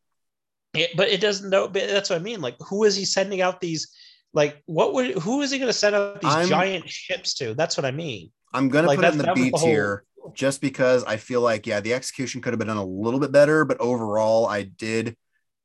[0.74, 1.68] It, but it doesn't know.
[1.68, 2.40] But that's what I mean.
[2.40, 3.88] Like, who is he sending out these?
[4.34, 7.54] Like, what would who is he going to send out these I'm- giant ships to?
[7.54, 8.30] That's what I mean.
[8.54, 10.04] I'm gonna Like, put it in the B whole- tier
[10.34, 13.32] just because I feel like yeah, the execution could have been done a little bit
[13.32, 15.16] better, but overall, I did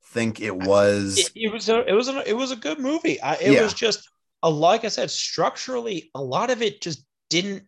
[0.06, 1.18] think it was.
[1.18, 3.20] it, it was a it was a it was a good movie.
[3.22, 3.64] I, it Yeah.
[3.64, 4.10] was just
[4.44, 7.64] a like I said, structurally, a lot of it just didn't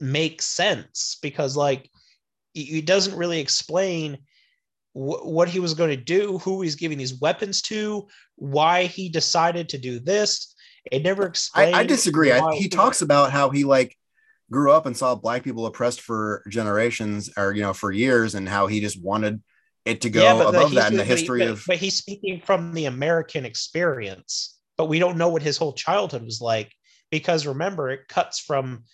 [0.00, 1.90] make sense because like
[2.54, 4.18] it, doesn't really explain
[4.92, 8.06] wh- what he was going to do, who he's giving these weapons to,
[8.36, 10.54] why he decided to do this.
[10.90, 11.76] It never I, explained.
[11.76, 12.32] I disagree.
[12.32, 13.96] I, he talks about how he like
[14.50, 18.48] grew up and saw black people oppressed for generations or you know for years, and
[18.48, 19.42] how he just wanted
[19.84, 21.64] it to go but above that in the history but- of.
[21.66, 26.22] But he's speaking from the American experience, but we don't know what his whole childhood
[26.22, 26.70] was like
[27.10, 28.84] because remember, it cuts from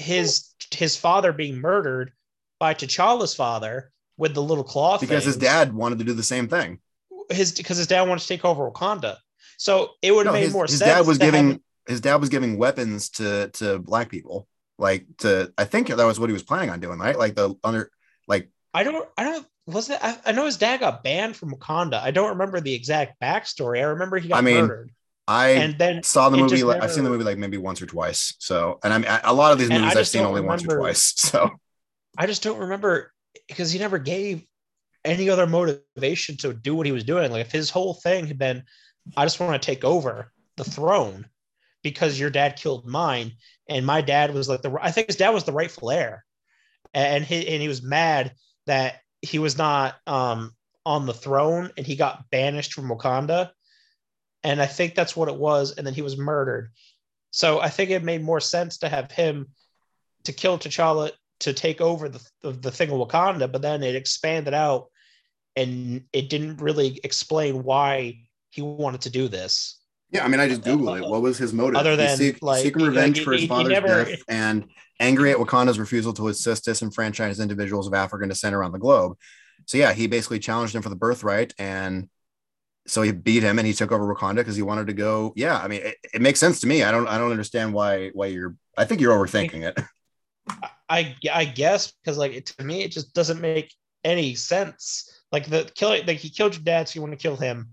[0.00, 2.12] his his father being murdered
[2.58, 6.48] by T'Challa's father with the little claw because his dad wanted to do the same
[6.48, 6.80] thing.
[7.30, 9.16] his because his dad wanted to take over Wakanda.
[9.58, 10.90] So it would have No, made his, more his sense.
[10.90, 14.48] dad was to have giving his dad was giving weapons to to black people,
[14.78, 17.18] like to I think that was what he was planning on doing, right?
[17.18, 17.90] Like the under
[18.26, 19.08] like I don't.
[19.16, 19.46] I don't.
[19.66, 19.98] Was it?
[20.02, 22.00] I, I know his dad got banned from Wakanda.
[22.00, 23.78] I don't remember the exact backstory.
[23.78, 24.90] I remember he got I mean, murdered,
[25.30, 26.64] I and then saw the movie.
[26.64, 28.34] Like, I've seen the movie like maybe once or twice.
[28.40, 31.14] So, and I'm a lot of these movies I've seen only once or twice.
[31.16, 31.48] So,
[32.18, 33.12] I just don't remember
[33.46, 34.44] because he never gave
[35.04, 37.30] any other motivation to do what he was doing.
[37.30, 38.64] Like if his whole thing had been,
[39.16, 41.26] I just want to take over the throne
[41.84, 43.34] because your dad killed mine,
[43.68, 46.24] and my dad was like the I think his dad was the rightful heir,
[46.92, 48.34] and he and he was mad
[48.66, 53.50] that he was not um on the throne and he got banished from Wakanda,
[54.42, 56.70] and I think that's what it was, and then he was murdered.
[57.32, 59.48] So I think it made more sense to have him
[60.24, 64.52] to kill T'Challa to take over the, the, thing of Wakanda, but then it expanded
[64.52, 64.88] out
[65.56, 68.18] and it didn't really explain why
[68.50, 69.80] he wanted to do this.
[70.10, 71.08] yeah, I mean, I just googled it.
[71.08, 71.76] What was his motive?
[71.76, 74.22] Other than, seek- like, seeking he- revenge like, for his he- he father's never- death
[74.28, 74.66] and
[74.98, 79.16] angry at Wakanda's refusal to assist disenfranchised individuals of African descent around the globe.
[79.66, 82.08] So yeah, he basically challenged him for the birthright, and
[82.86, 85.32] so he beat him, and he took over Wakanda because he wanted to go.
[85.36, 86.82] Yeah, I mean, it, it makes sense to me.
[86.82, 88.56] I don't, I don't understand why, why you're.
[88.76, 89.78] I think you're overthinking it.
[90.88, 93.72] I I guess because like it, to me it just doesn't make
[94.04, 95.22] any sense.
[95.30, 97.70] Like the killing, like he killed your dad, so you want to kill him.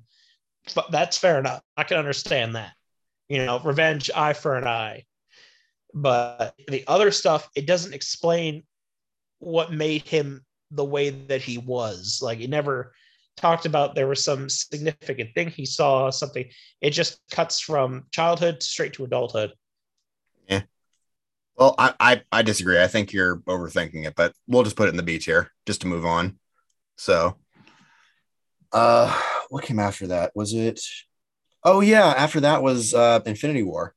[0.75, 1.61] But that's fair enough.
[1.75, 2.73] I can understand that.
[3.29, 5.05] You know, revenge, eye for an eye.
[5.93, 8.63] But the other stuff, it doesn't explain
[9.39, 12.19] what made him the way that he was.
[12.21, 12.93] Like it never
[13.37, 16.45] talked about there was some significant thing he saw, something.
[16.81, 19.53] It just cuts from childhood straight to adulthood.
[20.49, 20.63] Yeah
[21.57, 22.81] well, I, I I disagree.
[22.81, 25.81] I think you're overthinking it, but we'll just put it in the B tier just
[25.81, 26.37] to move on.
[26.97, 27.37] So,
[28.71, 30.31] uh, what came after that?
[30.35, 30.79] Was it?
[31.63, 33.95] Oh yeah, after that was uh Infinity War.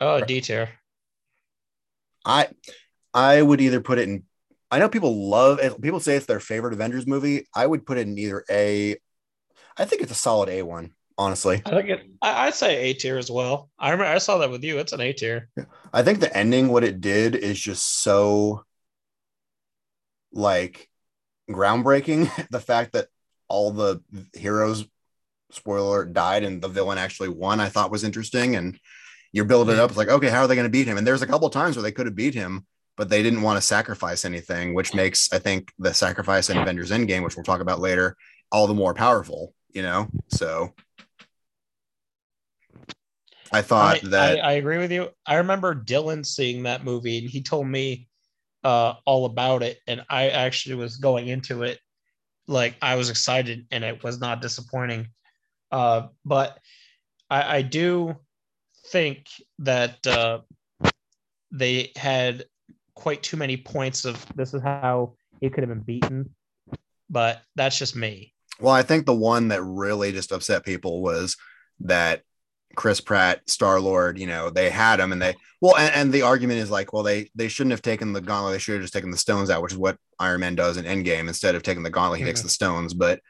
[0.00, 0.68] Oh, D tier.
[2.24, 2.48] I
[3.14, 4.24] I would either put it in
[4.70, 5.80] I know people love it.
[5.80, 7.46] People say it's their favorite Avengers movie.
[7.54, 8.96] I would put it in either A.
[9.76, 11.62] I think it's a solid A one, honestly.
[11.64, 12.10] I think it.
[12.20, 13.70] I, I'd say A tier as well.
[13.78, 14.78] I remember I saw that with you.
[14.78, 15.48] It's an A tier.
[15.92, 18.64] I think the ending, what it did, is just so
[20.32, 20.88] like
[21.50, 22.30] groundbreaking.
[22.50, 23.08] The fact that
[23.48, 24.02] all the
[24.34, 24.86] heroes,
[25.50, 28.56] spoiler, alert, died and the villain actually won, I thought was interesting.
[28.56, 28.78] And
[29.32, 29.90] you're building it up.
[29.90, 30.98] It's like, okay, how are they going to beat him?
[30.98, 32.66] And there's a couple times where they could have beat him,
[32.96, 36.90] but they didn't want to sacrifice anything, which makes I think the sacrifice in Avengers
[36.90, 38.16] Endgame, which we'll talk about later,
[38.50, 39.54] all the more powerful.
[39.72, 40.72] You know, so
[43.52, 45.10] I thought I, that I, I agree with you.
[45.26, 48.08] I remember Dylan seeing that movie and he told me
[48.64, 51.78] uh, all about it, and I actually was going into it
[52.48, 55.08] like I was excited, and it was not disappointing.
[55.70, 56.58] Uh, but
[57.28, 58.16] I, I do
[58.88, 59.26] think
[59.58, 60.40] that uh,
[61.50, 62.44] they had
[62.96, 66.34] quite too many points of This is how it could have been beaten.
[67.08, 68.34] but that's just me.
[68.58, 71.36] Well, I think the one that really just upset people was
[71.80, 72.22] that
[72.74, 76.22] Chris Pratt, Star Lord, you know, they had him and they well, and, and the
[76.22, 78.92] argument is like, well, they they shouldn't have taken the gauntlet, they should have just
[78.92, 81.28] taken the stones out, which is what Iron Man does in Endgame.
[81.28, 82.46] Instead of taking the gauntlet, he takes mm-hmm.
[82.46, 82.94] the stones.
[82.94, 83.20] But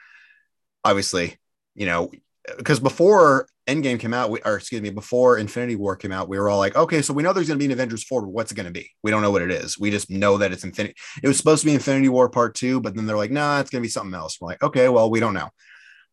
[0.85, 1.37] obviously,
[1.75, 2.11] you know,
[2.57, 6.39] because before Endgame came out, we, or excuse me, before Infinity War came out, we
[6.39, 8.31] were all like, okay, so we know there's going to be an Avengers 4, but
[8.31, 8.91] what's it going to be?
[9.03, 9.79] We don't know what it is.
[9.79, 10.95] We just know that it's Infinity.
[11.23, 13.71] It was supposed to be Infinity War Part Two, but then they're like, nah, it's
[13.71, 14.41] going to be something else.
[14.41, 15.49] We're like, okay, well, we don't know.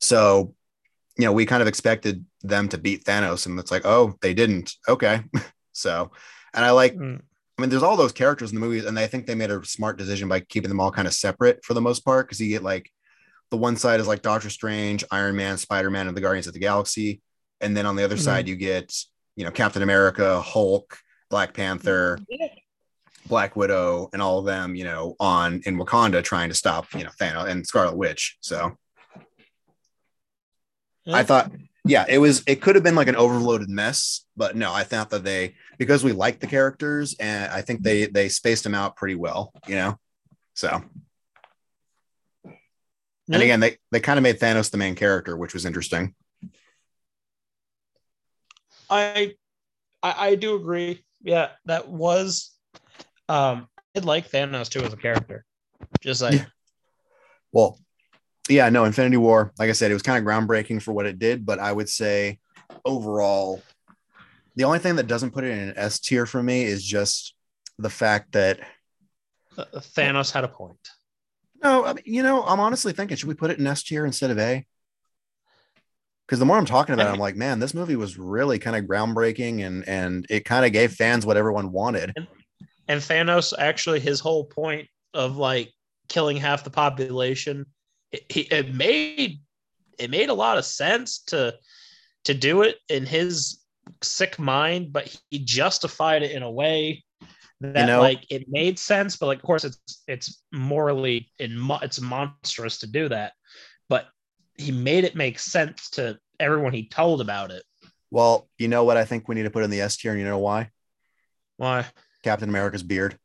[0.02, 0.56] So,
[1.18, 4.34] you know, we kind of expected them to beat Thanos, and it's like, oh, they
[4.34, 4.74] didn't.
[4.90, 5.22] Okay.
[5.74, 6.12] so,
[6.54, 7.22] and I like, Mm.
[7.56, 9.64] I mean, there's all those characters in the movies, and I think they made a
[9.64, 12.50] smart decision by keeping them all kind of separate for the most part, because you
[12.50, 12.90] get like
[13.52, 16.54] the one side is like Doctor Strange, Iron Man, Spider Man, and the Guardians of
[16.54, 17.22] the Galaxy,
[17.64, 18.24] and then on the other Mhm.
[18.24, 18.94] side you get
[19.36, 20.98] you know Captain America, Hulk,
[21.30, 22.20] Black Panther,
[23.26, 27.04] Black Widow, and all of them, you know, on in Wakanda trying to stop you
[27.04, 28.38] know Thanos and Scarlet Witch.
[28.42, 28.78] So
[31.08, 31.52] I thought,
[31.86, 32.44] yeah, it was.
[32.48, 36.04] It could have been like an overloaded mess, but no, I thought that they because
[36.04, 39.52] we liked the characters, and I think they they spaced them out pretty well.
[39.68, 40.00] You know,
[40.54, 40.82] so
[43.32, 46.14] and again, they they kind of made Thanos the main character, which was interesting.
[48.94, 49.34] I,
[50.02, 51.04] I I do agree.
[51.22, 52.52] Yeah, that was.
[53.30, 55.46] Um, I like Thanos too as a character.
[56.02, 56.46] Just like Yeah.
[57.52, 57.80] Well,
[58.50, 61.20] yeah, no, Infinity War, like I said, it was kind of groundbreaking for what it
[61.20, 62.40] did, but I would say
[62.84, 63.62] overall,
[64.56, 67.36] the only thing that doesn't put it in an S tier for me is just
[67.78, 68.60] the fact that
[69.58, 70.78] uh, Thanos had a point.
[71.64, 74.06] no, I mean, you know, I'm honestly thinking, should we put it in S tier
[74.06, 74.66] instead of A?
[76.34, 78.76] Because the more I'm talking about it, I'm like, man, this movie was really kind
[78.76, 82.12] of groundbreaking and and it kind of gave fans what everyone wanted.
[82.88, 85.72] And Thanos actually his whole point of like
[86.10, 87.68] killing half the population,
[88.12, 89.42] it, he, it made
[90.00, 91.54] it made a lot of sense to
[92.24, 93.60] to do it in his
[94.02, 97.04] sick mind, but he justified it in a way
[97.62, 102.02] that know- like it made sense, but like of course it's it's morally in it's
[102.02, 103.34] monstrous to do that,
[103.88, 104.08] but
[104.58, 107.64] he made it make sense to everyone he told about it.
[108.12, 110.20] Well, you know what I think we need to put in the S tier, and
[110.20, 110.70] you know why?
[111.58, 111.86] Why?
[112.24, 113.18] Captain America's beard.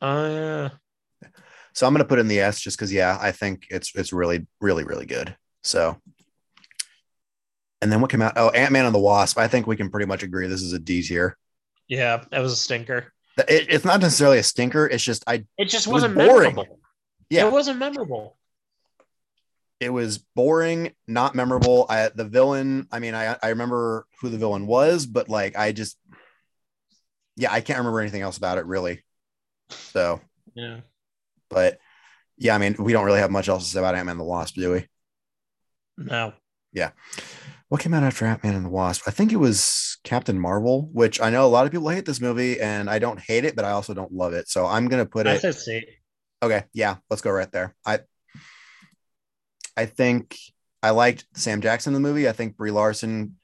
[0.00, 0.68] Uh,
[1.72, 4.46] So I'm gonna put in the S just because yeah, I think it's it's really,
[4.60, 5.36] really, really good.
[5.62, 6.00] So
[7.80, 8.32] and then what came out?
[8.36, 9.38] Oh, Ant-Man and the Wasp.
[9.38, 11.36] I think we can pretty much agree this is a D tier.
[11.88, 13.12] yeah, that was a stinker.
[13.48, 14.86] It, it's not necessarily a stinker.
[14.86, 16.54] It's just I It just It was wasn't boring.
[16.54, 16.78] memorable.
[17.30, 18.36] yeah, It wasn't memorable.
[19.80, 21.86] It was boring, not memorable.
[21.88, 25.72] I the villain, I mean, I I remember who the villain was, but like I
[25.72, 25.98] just
[27.36, 29.04] yeah, I can't remember anything else about it really.
[29.70, 30.20] So,
[30.54, 30.80] Yeah.
[31.48, 31.78] but
[32.36, 34.24] yeah, I mean, we don't really have much else to say about Ant-Man and the
[34.24, 34.86] Wasp, do we?
[35.96, 36.32] No.
[36.72, 36.90] Yeah.
[37.68, 39.02] What came out after Ant-Man and the Wasp?
[39.06, 42.20] I think it was Captain Marvel, which I know a lot of people hate this
[42.20, 44.48] movie, and I don't hate it, but I also don't love it.
[44.48, 45.40] So I'm gonna put I it.
[46.42, 47.74] Okay, yeah, let's go right there.
[47.84, 48.00] I
[49.78, 50.36] I think
[50.82, 52.28] I liked Sam Jackson in the movie.
[52.28, 53.36] I think Brie Larson.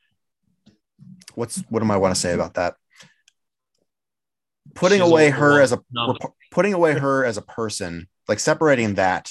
[1.37, 2.74] What's what do I want to say about that?
[4.74, 5.80] Putting She's away her as a
[6.51, 9.30] putting away her as a person, like separating that,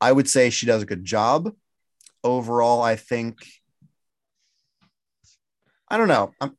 [0.00, 1.52] I would say she does a good job.
[2.22, 3.38] Overall, I think
[5.88, 6.32] I don't know.
[6.40, 6.56] I'm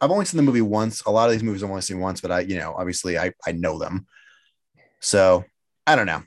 [0.00, 1.02] I've only seen the movie once.
[1.02, 3.34] A lot of these movies I've only seen once, but I, you know, obviously I
[3.46, 4.06] I know them.
[5.00, 5.44] So
[5.86, 6.22] I don't know.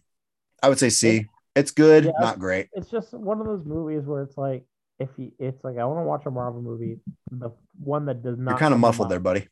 [0.61, 1.27] I would say C.
[1.55, 2.11] It's good, Yeah.
[2.19, 2.69] not great.
[2.73, 4.65] It's just one of those movies where it's like
[4.99, 6.99] if you, it's like I want to watch a Marvel movie,
[7.31, 8.51] the one that does not.
[8.51, 9.47] You're kind of come to muffled there, buddy.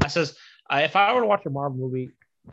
[0.00, 0.36] I says
[0.68, 2.10] I, if I were to watch a Marvel movie,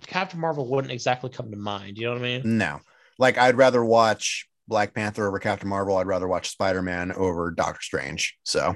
[0.07, 1.97] Captain Marvel wouldn't exactly come to mind.
[1.97, 2.57] You know what I mean?
[2.57, 2.79] No,
[3.17, 5.97] like I'd rather watch Black Panther over Captain Marvel.
[5.97, 8.37] I'd rather watch Spider Man over Doctor Strange.
[8.43, 8.75] So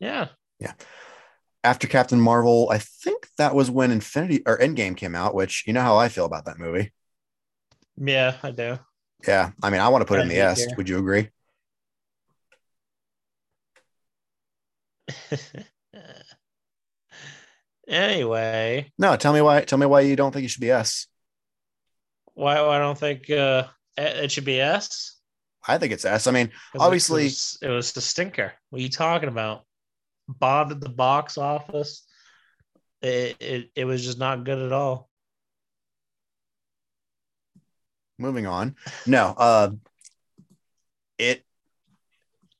[0.00, 0.28] yeah,
[0.58, 0.72] Yeah.
[1.62, 5.34] after Captain Marvel, I think that was when Infinity or Endgame came out.
[5.34, 6.92] Which you know how I feel about that movie.
[7.96, 8.78] Yeah, I do.
[9.26, 10.64] Yeah, I mean I want to put it in the S.
[10.66, 10.76] there.
[10.76, 11.28] Would you agree?
[17.88, 19.62] anyway, No, tell me why.
[19.62, 21.06] Tell me why you don't think it should be S.
[22.34, 23.64] why, why I don't think uh,
[23.96, 25.16] it it should be S?
[25.66, 26.26] I think it's S.
[26.26, 28.52] I mean, Obviously- it was, it was the stinker.
[28.70, 29.64] What are you talking about?
[30.28, 32.04] Bombed at the box office.
[33.00, 35.07] It, it it was just not good at all.
[38.18, 38.76] Moving on.
[39.06, 39.70] No, uh,
[41.18, 41.44] it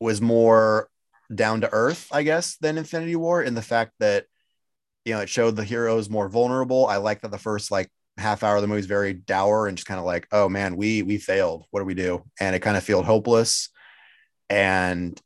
[0.01, 0.89] was more
[1.35, 4.27] down to earth, I guess, than Infinity War in the fact that
[5.05, 6.87] you know it showed the heroes more vulnerable.
[6.87, 9.77] I like that the first like half hour of the movie is very dour and
[9.77, 11.65] just kind of like, oh man, we we failed.
[11.71, 12.25] What do we do?
[12.41, 13.71] And it kind of felt hopeless.
[14.51, 15.21] And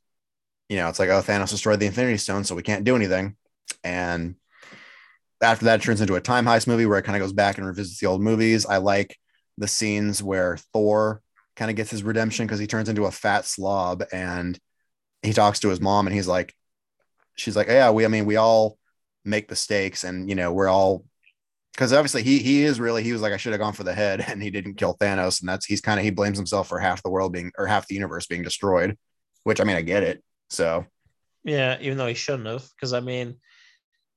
[0.69, 3.35] you know, it's like, oh, Thanos destroyed the Infinity Stone, so we can't do anything.
[3.83, 4.35] And
[5.41, 7.57] after that, it turns into a time heist movie where it kind of goes back
[7.57, 8.65] and revisits the old movies.
[8.65, 9.17] I like
[9.57, 11.21] the scenes where Thor
[11.55, 14.59] kind of gets his redemption because he turns into a fat slob and
[15.23, 16.53] he talks to his mom and he's like,
[17.35, 18.77] she's like, yeah, we, I mean, we all
[19.25, 21.05] make mistakes and, you know, we're all,
[21.73, 23.93] because obviously he he is really he was like I should have gone for the
[23.93, 26.79] head and he didn't kill Thanos and that's he's kind of he blames himself for
[26.79, 28.97] half the world being or half the universe being destroyed,
[29.43, 30.23] which I mean I get it.
[30.49, 30.85] So
[31.43, 33.35] Yeah, even though he shouldn't have, because I mean,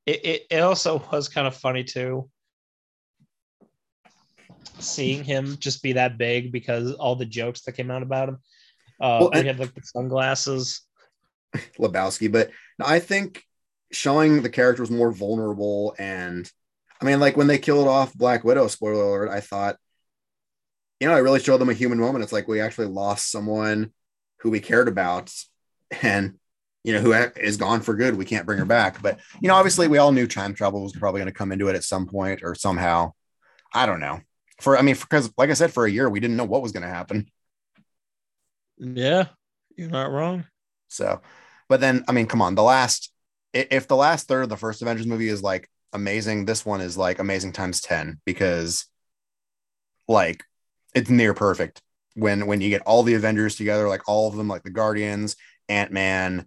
[0.06, 2.30] it, it, it also was kind of funny too.
[4.78, 8.38] Seeing him just be that big because all the jokes that came out about him.
[9.00, 10.82] Uh, Well, he had like the sunglasses.
[11.78, 12.50] Lebowski, but
[12.80, 13.42] I think
[13.92, 16.50] showing the character was more vulnerable and
[17.00, 19.76] I mean, like when they killed off Black Widow, spoiler alert, I thought,
[21.00, 22.24] you know, I really showed them a human moment.
[22.24, 23.92] It's like we actually lost someone
[24.40, 25.32] who we cared about
[26.02, 26.38] and,
[26.84, 28.16] you know, who is gone for good.
[28.16, 29.02] We can't bring her back.
[29.02, 31.68] But, you know, obviously we all knew time travel was probably going to come into
[31.68, 33.12] it at some point or somehow.
[33.74, 34.20] I don't know.
[34.58, 36.72] For, I mean, because like I said, for a year, we didn't know what was
[36.72, 37.26] going to happen.
[38.78, 39.28] Yeah,
[39.76, 40.46] you're not wrong.
[40.88, 41.20] So,
[41.68, 43.12] but then, I mean, come on, the last,
[43.52, 46.96] if the last third of the first Avengers movie is like amazing, this one is
[46.96, 48.86] like amazing times 10 because
[50.08, 50.44] like
[50.94, 51.82] it's near perfect
[52.14, 55.36] when, when you get all the Avengers together, like all of them, like the Guardians,
[55.68, 56.46] Ant-Man,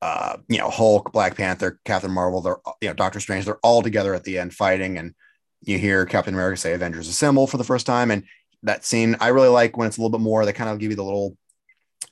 [0.00, 3.82] uh, you know, Hulk, Black Panther, Captain Marvel, they're, you know, Doctor Strange, they're all
[3.82, 4.98] together at the end fighting.
[4.98, 5.14] And
[5.62, 8.10] you hear Captain America say Avengers assemble for the first time.
[8.10, 8.24] And
[8.62, 10.90] that scene, I really like when it's a little bit more, they kind of give
[10.90, 11.36] you the little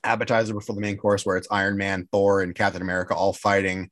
[0.03, 3.91] appetizer before the main course where it's Iron Man, Thor, and Captain America all fighting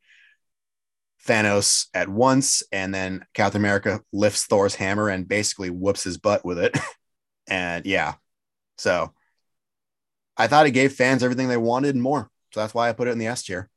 [1.26, 2.62] Thanos at once.
[2.72, 6.78] And then Captain America lifts Thor's hammer and basically whoops his butt with it.
[7.48, 8.14] and yeah,
[8.76, 9.12] so
[10.36, 12.30] I thought it gave fans everything they wanted and more.
[12.54, 13.68] So that's why I put it in the S tier.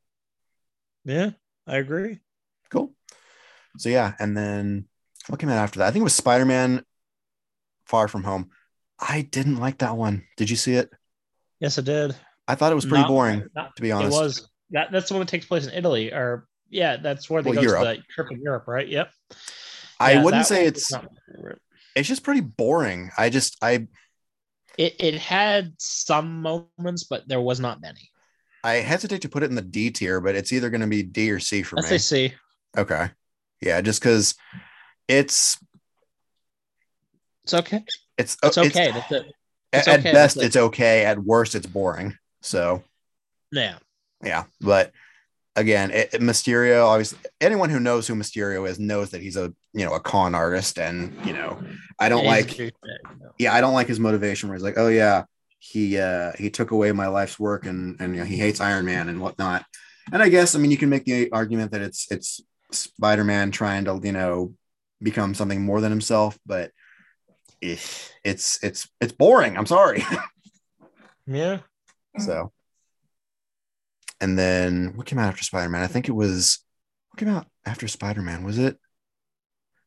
[1.04, 1.32] Yeah,
[1.68, 2.20] I agree.
[2.70, 2.94] Cool.
[3.78, 4.88] So yeah, and then
[5.28, 5.88] what came out after that?
[5.88, 6.84] I think it was Spider Man
[7.86, 8.50] Far From Home.
[9.00, 10.24] I didn't like that one.
[10.38, 10.90] Did you see it?
[11.60, 12.16] Yes, I did.
[12.48, 14.18] I thought it was pretty Not- boring, not- to be it honest.
[14.20, 14.92] was that.
[14.92, 17.62] That's the one that takes place in Italy, or yeah, that's where they Well, go
[17.62, 17.82] Europe.
[17.96, 18.88] to the trip in Europe, right?
[18.88, 19.12] Yep.
[20.00, 21.62] I Yeah, wouldn't say it's not my favorite.
[21.96, 23.12] it's just pretty boring.
[23.18, 23.88] I just I
[24.78, 28.10] It it had some moments, but there was not many.
[28.64, 31.04] I hesitate to put it in the D tier, but it's either going to be
[31.04, 31.98] D or C for Let's me.
[31.98, 32.36] say C.
[32.78, 33.10] Okay.
[33.62, 34.36] Yeah, just because
[35.12, 35.58] it's
[37.44, 37.84] It's okay.
[38.18, 38.92] it's It's okay.
[38.92, 39.26] That's it.
[39.26, 40.46] at, it's at okay, best that's it.
[40.48, 41.06] it's okay.
[41.06, 42.16] At worst, it's boring.
[42.42, 42.84] So
[43.52, 43.78] Yeah.
[44.24, 44.92] yeah, but
[45.56, 46.86] again, it, Mysterio.
[46.86, 50.34] Obviously, anyone who knows who Mysterio is knows that he's a you know a con
[50.34, 51.62] artist, and you know
[52.00, 52.58] I don't like
[53.38, 55.26] yeah, I don't like his motivation where he's like, oh yeah,
[55.60, 58.86] he uh he took away my life's work and and you know, he hates Iron
[58.86, 59.66] Man and whatnot.
[60.12, 62.42] And I guess I mean you can make the argument that it's it's
[62.72, 64.54] Spider-Man trying to, you know,
[65.02, 66.72] become something more than himself, but
[67.62, 68.12] it's
[68.64, 69.58] it's it's boring.
[69.58, 70.04] I'm sorry.
[71.28, 71.60] Yeah.
[72.18, 72.52] so
[74.20, 75.82] and then what came out after Spider-Man?
[75.82, 76.60] I think it was
[77.10, 78.78] what came out after Spider-Man, was it?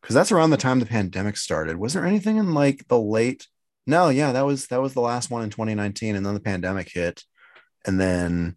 [0.00, 1.76] Because that's around the time the pandemic started.
[1.76, 3.46] Was there anything in like the late
[3.86, 6.90] no, yeah, that was that was the last one in 2019, and then the pandemic
[6.90, 7.22] hit,
[7.86, 8.56] and then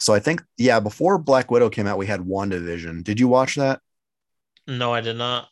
[0.00, 3.02] so I think yeah, before Black Widow came out, we had WandaVision.
[3.02, 3.80] Did you watch that?
[4.68, 5.48] No, I did not.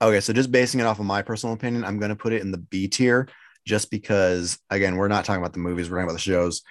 [0.00, 2.40] Okay, so just basing it off of my personal opinion, I'm going to put it
[2.40, 3.28] in the B tier,
[3.66, 6.62] just because again, we're not talking about the movies, we're talking about the shows.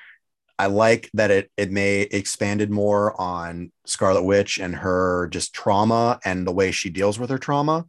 [0.59, 6.19] I like that it it may expanded more on Scarlet Witch and her just trauma
[6.23, 7.85] and the way she deals with her trauma.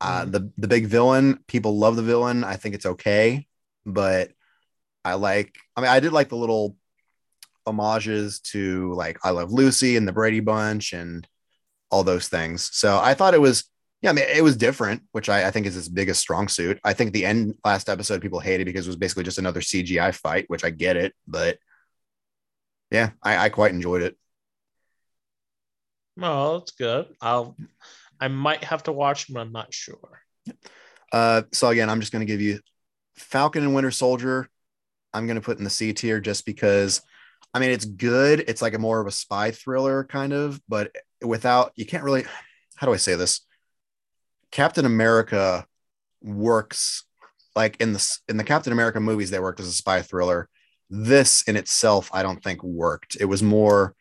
[0.00, 0.32] Uh, Mhm.
[0.32, 2.44] the the big villain, people love the villain.
[2.44, 3.48] I think it's okay,
[3.84, 4.30] but
[5.04, 5.56] I like.
[5.76, 6.76] I mean, I did like the little
[7.66, 11.26] homages to like I Love Lucy and the Brady Bunch and
[11.90, 12.70] all those things.
[12.72, 13.64] So I thought it was.
[14.00, 16.78] Yeah, I mean, it was different, which I, I think is his biggest strong suit.
[16.84, 20.14] I think the end last episode people hated because it was basically just another CGI
[20.14, 21.58] fight, which I get it, but
[22.90, 24.16] yeah, I, I quite enjoyed it.
[26.20, 27.06] Oh, that's good.
[27.20, 27.56] I'll.
[28.20, 30.22] I might have to watch, but I'm not sure.
[31.12, 32.60] Uh, so again, I'm just going to give you
[33.16, 34.48] Falcon and Winter Soldier.
[35.14, 37.00] I'm going to put in the C tier just because,
[37.54, 38.44] I mean, it's good.
[38.48, 42.24] It's like a more of a spy thriller kind of, but without you can't really.
[42.76, 43.40] How do I say this?
[44.50, 45.66] Captain America
[46.22, 47.04] works
[47.56, 49.30] like in the in the Captain America movies.
[49.30, 50.48] They worked as a spy thriller.
[50.90, 53.16] This in itself, I don't think worked.
[53.20, 53.94] It was more.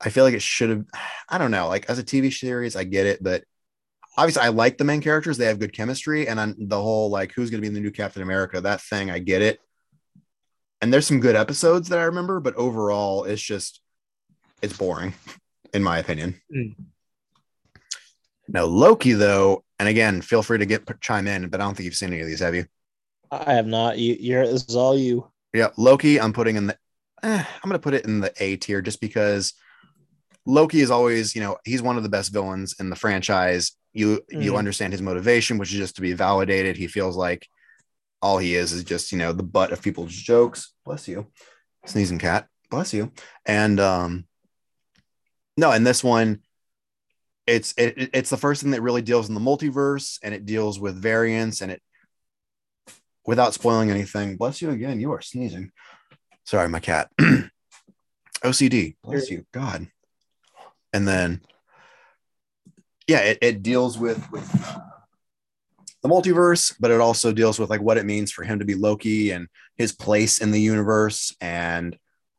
[0.00, 0.84] I feel like it should have.
[1.28, 1.68] I don't know.
[1.68, 3.44] Like as a TV series, I get it, but
[4.16, 5.38] obviously I like the main characters.
[5.38, 7.90] They have good chemistry, and on the whole, like who's going to be the new
[7.90, 8.60] Captain America?
[8.60, 9.60] That thing, I get it.
[10.80, 13.80] And there's some good episodes that I remember, but overall, it's just
[14.62, 15.14] it's boring,
[15.74, 16.40] in my opinion.
[16.54, 16.74] Mm.
[18.48, 21.84] Now Loki, though, and again, feel free to get chime in, but I don't think
[21.84, 22.66] you've seen any of these, have you?
[23.30, 23.98] I have not.
[23.98, 24.46] You, you're.
[24.46, 25.30] This is all you.
[25.52, 26.78] Yeah, Loki, I'm putting in the.
[27.22, 29.52] eh, I'm going to put it in the A tier just because
[30.46, 33.72] Loki is always, you know, he's one of the best villains in the franchise.
[33.92, 34.58] You you Mhm.
[34.58, 36.76] understand his motivation, which is just to be validated.
[36.76, 37.46] He feels like
[38.22, 40.72] all he is is just, you know, the butt of people's jokes.
[40.84, 41.26] Bless you,
[41.86, 42.46] sneezing cat.
[42.70, 43.12] Bless you.
[43.46, 44.26] And um,
[45.58, 46.40] no, and this one,
[47.46, 50.46] it's it, it- it's the first thing that really deals in the multiverse, and it
[50.46, 51.82] deals with variants, and it
[53.26, 54.36] without spoiling anything.
[54.36, 55.00] Bless you again.
[55.00, 55.72] You are sneezing.
[56.44, 57.10] Sorry, my cat.
[58.42, 58.94] OCD.
[59.02, 59.88] Bless you, God.
[60.92, 61.42] And then,
[63.08, 64.78] yeah, it, it deals with with uh,
[66.02, 68.74] the multiverse, but it also deals with like what it means for him to be
[68.76, 71.98] Loki and his place in the universe and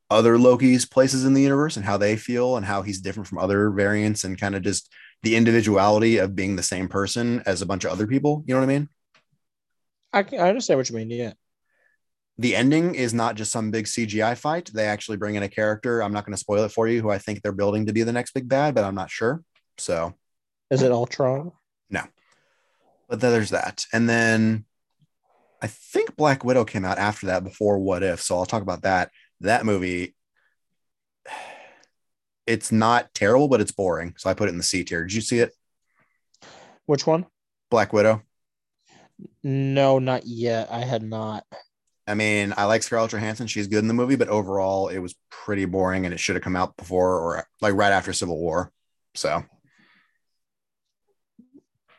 [0.09, 3.37] other Loki's places in the universe and how they feel and how he's different from
[3.37, 4.91] other variants and kind of just
[5.23, 8.43] the individuality of being the same person as a bunch of other people.
[8.47, 8.89] You know what I mean?
[10.13, 11.09] I, can, I understand what you mean.
[11.11, 11.33] Yeah.
[12.37, 14.71] the ending is not just some big CGI fight.
[14.73, 16.01] They actually bring in a character.
[16.01, 18.03] I'm not going to spoil it for you, who I think they're building to be
[18.03, 19.43] the next big bad, but I'm not sure.
[19.77, 20.15] So,
[20.71, 21.51] Is it Ultron?
[21.89, 22.01] No.
[23.07, 23.85] But then there's that.
[23.93, 24.65] And then
[25.61, 28.21] I think Black Widow came out after that before What If.
[28.21, 29.11] So I'll talk about that.
[29.41, 30.15] That movie,
[32.45, 34.15] it's not terrible, but it's boring.
[34.17, 35.03] So I put it in the C tier.
[35.03, 35.53] Did you see it?
[36.85, 37.25] Which one?
[37.69, 38.23] Black Widow.
[39.43, 40.71] No, not yet.
[40.71, 41.45] I had not.
[42.07, 43.45] I mean, I like Scarlett Johansson.
[43.45, 46.43] She's good in the movie, but overall, it was pretty boring and it should have
[46.43, 48.71] come out before or like right after Civil War.
[49.13, 49.43] So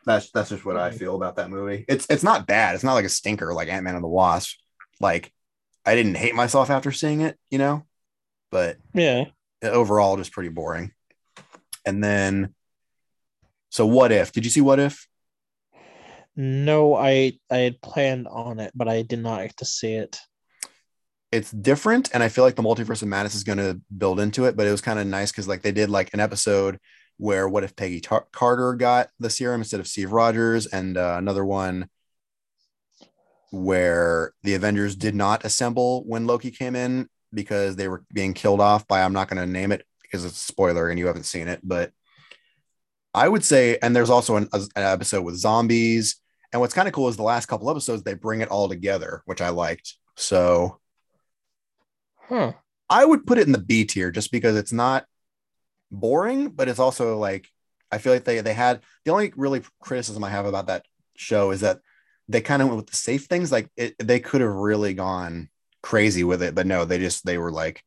[0.05, 0.95] that's that's just what I mm.
[0.95, 1.85] feel about that movie.
[1.87, 2.75] It's it's not bad.
[2.75, 4.57] It's not like a stinker like Ant Man and the Wasp.
[4.99, 5.31] Like
[5.85, 7.85] I didn't hate myself after seeing it, you know,
[8.51, 9.25] but Yeah.
[9.63, 10.91] overall, just pretty boring.
[11.85, 12.53] And then,
[13.69, 14.31] so what if?
[14.31, 15.07] Did you see What If?
[16.35, 20.19] No, I I had planned on it, but I did not get to see it.
[21.31, 24.43] it's different and i feel like the multiverse of madness is going to build into
[24.45, 26.77] it but it was kind of nice because like they did like an episode
[27.17, 31.15] where what if peggy Tar- carter got the serum instead of steve rogers and uh,
[31.17, 31.87] another one
[33.51, 38.59] where the avengers did not assemble when loki came in because they were being killed
[38.59, 41.23] off by i'm not going to name it because it's a spoiler and you haven't
[41.23, 41.91] seen it but
[43.13, 46.17] i would say and there's also an, an episode with zombies
[46.53, 49.21] and what's kind of cool is the last couple episodes they bring it all together
[49.25, 50.79] which i liked so
[52.31, 52.53] Huh.
[52.89, 55.05] I would put it in the B tier just because it's not
[55.91, 57.49] boring, but it's also like
[57.91, 60.85] I feel like they they had the only really criticism I have about that
[61.17, 61.79] show is that
[62.31, 63.51] they kind of went with the safe things.
[63.51, 65.49] Like it, they could have really gone
[65.83, 67.83] crazy with it, but no, they just they were like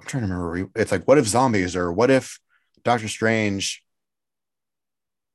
[0.00, 0.70] I'm trying to remember.
[0.76, 2.38] It's like what if zombies or what if
[2.84, 3.84] Doctor Strange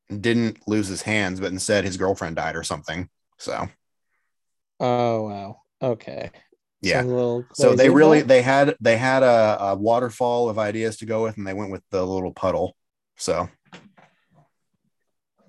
[0.10, 3.10] didn't lose his hands, but instead his girlfriend died or something.
[3.38, 3.68] So
[4.80, 5.62] Oh wow.
[5.82, 6.32] Okay.
[6.82, 7.02] yeah.
[7.02, 10.98] Sounds a little So they really they had they had a, a waterfall of ideas
[10.98, 12.76] to go with, and they went with the little puddle.
[13.18, 13.50] So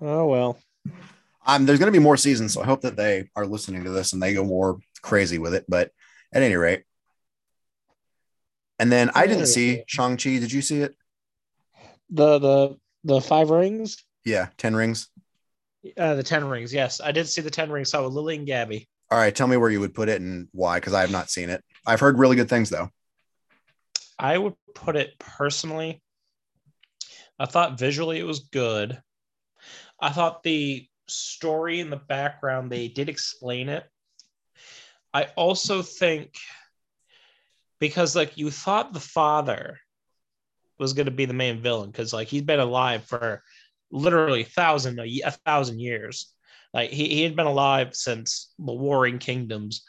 [0.01, 0.59] Oh well.
[1.45, 3.89] Um, there's going to be more seasons, so I hope that they are listening to
[3.89, 5.65] this and they go more crazy with it.
[5.67, 5.91] But
[6.33, 6.83] at any rate,
[8.77, 10.39] and then I didn't see Shang Chi.
[10.39, 10.95] Did you see it?
[12.09, 14.03] The the the five rings.
[14.25, 15.09] Yeah, Ten Rings.
[15.97, 16.73] Uh, the ten rings.
[16.73, 17.91] Yes, I did see the ten rings.
[17.91, 18.87] Saw with Lily and Gabby.
[19.11, 21.29] All right, tell me where you would put it and why, because I have not
[21.29, 21.63] seen it.
[21.85, 22.89] I've heard really good things though.
[24.19, 26.01] I would put it personally.
[27.39, 29.01] I thought visually it was good.
[29.99, 33.83] I thought the story in the background, they did explain it.
[35.13, 36.35] I also think
[37.79, 39.79] because like you thought the father
[40.77, 43.43] was going to be the main villain because like he's been alive for
[43.91, 46.31] literally a thousand a, thousand years
[46.73, 49.83] like he, he had been alive since the warring kingdoms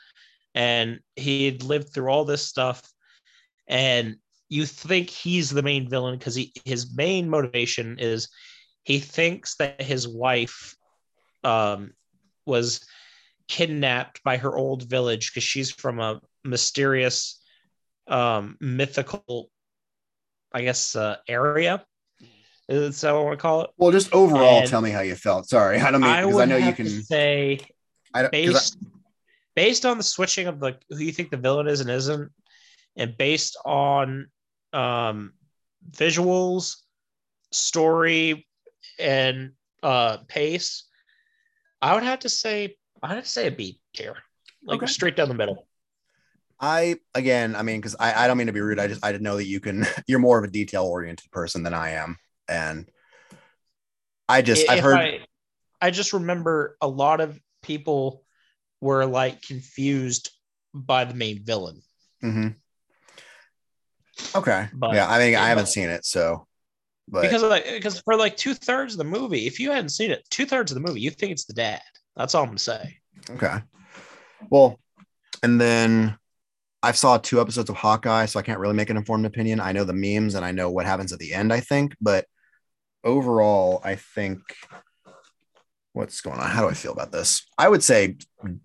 [0.54, 2.90] and he had lived through all this stuff
[3.68, 4.16] and
[4.48, 8.28] you think he's the main villain because his main motivation is
[8.82, 10.74] he thinks that his wife
[11.44, 11.92] um,
[12.46, 12.84] was
[13.48, 17.40] kidnapped by her old village because she's from a mysterious
[18.06, 19.50] um, mythical
[20.52, 21.84] i guess uh, area
[22.70, 23.70] is that what I want to call it?
[23.78, 25.48] Well, just overall, And tell me how you felt.
[25.48, 27.02] Sorry, I don't mean I because would I know you can.
[27.02, 27.58] say
[28.14, 28.78] I don't, based
[29.56, 32.30] based on the switching of the who you think the villain is and isn't,
[32.96, 34.28] and based on
[34.72, 35.32] um,
[35.90, 36.76] visuals,
[37.50, 38.46] story,
[39.00, 40.84] and uh, pace,
[41.82, 44.16] I would have to say I'd have to say a B tier,
[44.62, 44.86] like Okay.
[44.86, 45.66] straight down the middle.
[46.60, 48.78] I again, I mean, because I, I don't mean to be rude.
[48.78, 49.86] I just I didn't know that you can.
[50.06, 52.18] You're more of a detail oriented person than I am,
[52.48, 52.86] and
[54.28, 54.98] I just I- I've heard.
[54.98, 55.20] I,
[55.80, 58.22] I just remember a lot of people
[58.82, 60.30] were like confused
[60.74, 61.80] by the main villain.
[62.22, 62.48] Mm-hmm.
[64.36, 64.68] Okay.
[64.74, 66.46] But- yeah, I mean, I haven't but- seen it, so.
[67.10, 70.12] But because like because for like two thirds of the movie, if you hadn't seen
[70.12, 71.82] it, two thirds of the movie, you think it's the dad.
[72.16, 72.98] That's all I'm gonna say.
[73.30, 73.58] okay.
[74.48, 74.78] Well,
[75.42, 76.16] and then
[76.82, 79.60] I saw two episodes of Hawkeye, so I can't really make an informed opinion.
[79.60, 81.52] I know the memes and I know what happens at the end.
[81.52, 82.26] I think, but
[83.04, 84.40] overall, I think
[85.92, 86.48] what's going on?
[86.48, 87.46] How do I feel about this?
[87.58, 88.16] I would say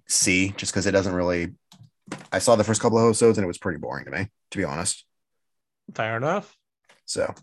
[0.07, 1.53] C, just because it doesn't really.
[2.31, 4.57] I saw the first couple of episodes and it was pretty boring to me, to
[4.57, 5.05] be honest.
[5.93, 6.55] Fair enough.
[7.05, 7.33] So,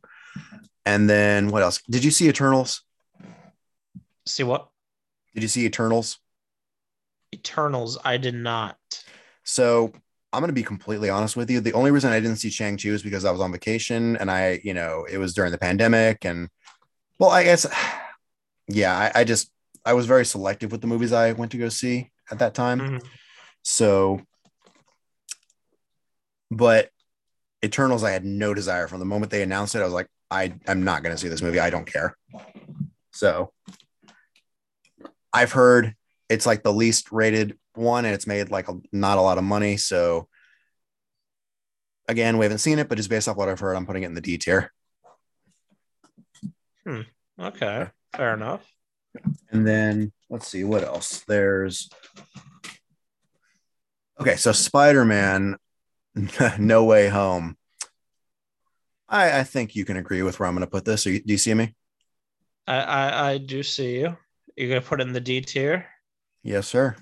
[0.84, 1.80] and then what else?
[1.88, 2.82] Did you see Eternals?
[4.26, 4.68] See what?
[5.34, 6.18] Did you see Eternals?
[7.34, 8.76] Eternals, I did not.
[9.44, 9.92] So
[10.32, 11.60] I'm going to be completely honest with you.
[11.60, 14.60] The only reason I didn't see Shang-Chi was because I was on vacation and I,
[14.62, 16.24] you know, it was during the pandemic.
[16.24, 16.48] And
[17.18, 17.66] well, I guess,
[18.68, 19.50] yeah, I, I just,
[19.84, 22.80] I was very selective with the movies I went to go see at that time.
[22.80, 23.04] Mhm.
[23.62, 24.20] So,
[26.50, 26.90] but
[27.64, 29.80] Eternals, I had no desire from the moment they announced it.
[29.80, 31.60] I was like, I, I'm not going to see this movie.
[31.60, 32.16] I don't care.
[33.12, 33.52] So
[35.32, 35.94] I've heard
[36.28, 39.44] it's like the least rated one and it's made like a, not a lot of
[39.44, 39.76] money.
[39.76, 40.28] So
[42.08, 44.06] again, we haven't seen it, but just based off what I've heard, I'm putting it
[44.06, 44.72] in the D tier.
[46.84, 47.02] Hmm.
[47.38, 48.66] Okay, fair enough.
[49.50, 51.22] And then let's see what else.
[51.28, 51.90] There's
[54.20, 55.56] okay, so Spider Man,
[56.58, 57.56] No Way Home.
[59.12, 61.06] I, I think you can agree with where I'm going to put this.
[61.06, 61.74] Are you, do you see me?
[62.66, 64.16] I, I I do see you.
[64.56, 65.86] You're gonna put it in the D tier.
[66.42, 66.96] Yes, sir.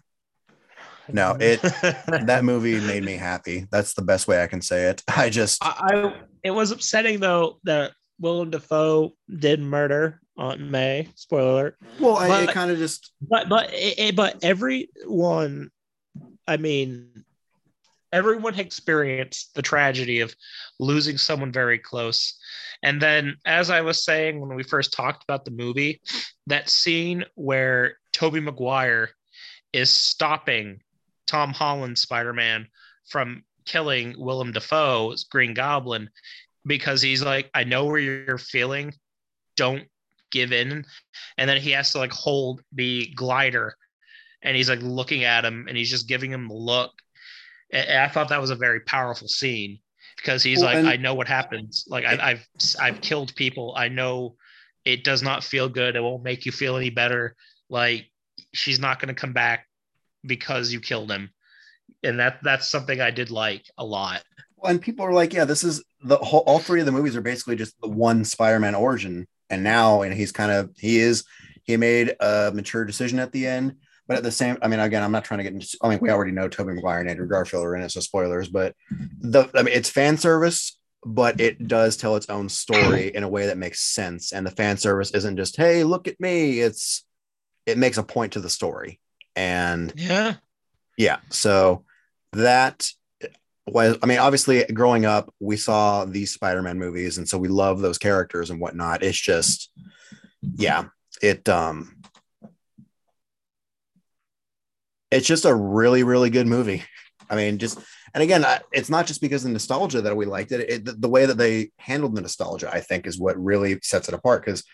[1.09, 3.67] No, it- That movie made me happy.
[3.71, 5.03] That's the best way I can say it.
[5.09, 11.09] I just, I, I it was upsetting though that Willem Dafoe did murder Aunt May.
[11.15, 11.77] Spoiler alert.
[12.01, 15.71] well, I, it kind of just, But but it, it- but everyone,
[16.49, 17.25] I mean,
[18.13, 20.35] everyone experienced the tragedy of
[20.79, 22.39] losing someone very close.
[22.83, 26.01] And then, as I was saying when we first talked about the movie,
[26.47, 29.11] that scene where Tobey Maguire
[29.73, 30.81] is stopping
[31.27, 32.67] Tom Holland Spider Man
[33.09, 36.11] from killing Willem Dafoe's Green Goblin
[36.67, 38.95] because he's like, I know where you're feeling.
[39.57, 39.85] Don't
[40.31, 40.85] give in.
[41.37, 43.77] And then he has to like hold the glider
[44.43, 46.93] and he's like looking at him and he's just giving him the look.
[47.73, 49.79] And I thought that was a very powerful scene
[50.17, 51.85] because he's Well, like, and- I know what happens.
[51.89, 52.47] Like I, I've
[52.81, 53.75] I've killed people.
[53.77, 54.37] I know
[54.85, 55.95] it does not feel good.
[55.97, 57.37] It won't make you feel any better.
[57.69, 58.07] Like
[58.53, 59.67] she's not going to come back
[60.25, 61.31] because you killed him.
[62.03, 64.23] And that that's something I did like a lot.
[64.65, 67.21] and people are like, yeah, this is the whole, all three of the movies are
[67.21, 69.27] basically just the one Spider Man origin.
[69.51, 71.25] And now, and he's kind of, he is,
[71.65, 73.77] he made a mature decision at the end.
[74.11, 75.79] But at the same, I mean, again, I'm not trying to get into.
[75.83, 78.49] I mean, we already know Tobey Maguire and Andrew Garfield are in it, so spoilers.
[78.49, 78.75] But
[79.21, 80.77] the, I mean, it's fan service,
[81.07, 84.33] but it does tell its own story in a way that makes sense.
[84.33, 86.59] And the fan service isn't just, hey, look at me.
[86.59, 87.05] It's,
[87.67, 88.99] it makes a point to the story,
[89.37, 90.35] and Yeah.
[90.97, 91.85] yeah, so
[92.33, 92.89] that
[93.69, 97.81] was, I mean, obviously, growing up, we saw these Spider-Man movies, and so we love
[97.81, 99.05] those characters and whatnot.
[99.05, 99.71] It's just,
[100.57, 100.87] yeah,
[101.23, 102.00] it um,
[105.11, 106.85] it's just a really, really good movie.
[107.29, 107.79] I mean, just
[108.13, 110.69] And again, it's not just because of nostalgia that we liked it.
[110.69, 114.09] it the, the, way that they handled the nostalgia, I think, is what really sets
[114.09, 114.45] it apart.
[114.45, 114.65] Because,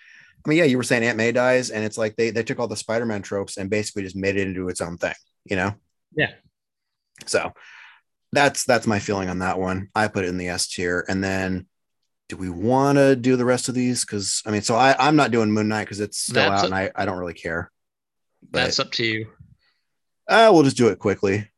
[0.44, 2.58] I mean, yeah, you were saying Aunt May dies, and it's like they they took
[2.58, 5.14] all the Spider-Man tropes and basically just made it into its own thing.
[5.44, 5.74] You know?
[6.16, 6.32] Yeah.
[7.26, 7.52] So
[8.32, 9.88] that's that's my feeling on that one.
[9.94, 11.66] I put it in the S tier, and then
[12.28, 14.04] do we want to do the rest of these?
[14.04, 16.64] Because I mean, so I I'm not doing Moon Knight because it's still That's out,
[16.64, 17.70] a- and I I don't really care.
[18.50, 19.26] But That's up to you.
[20.28, 21.48] Uh, we'll just do it quickly.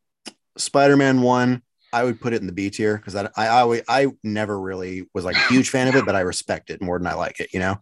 [0.56, 1.62] Spider-Man one,
[1.92, 5.08] I would put it in the B tier because I, I always I never really
[5.14, 7.40] was like a huge fan of it, but I respect it more than I like
[7.40, 7.52] it.
[7.52, 7.76] You know,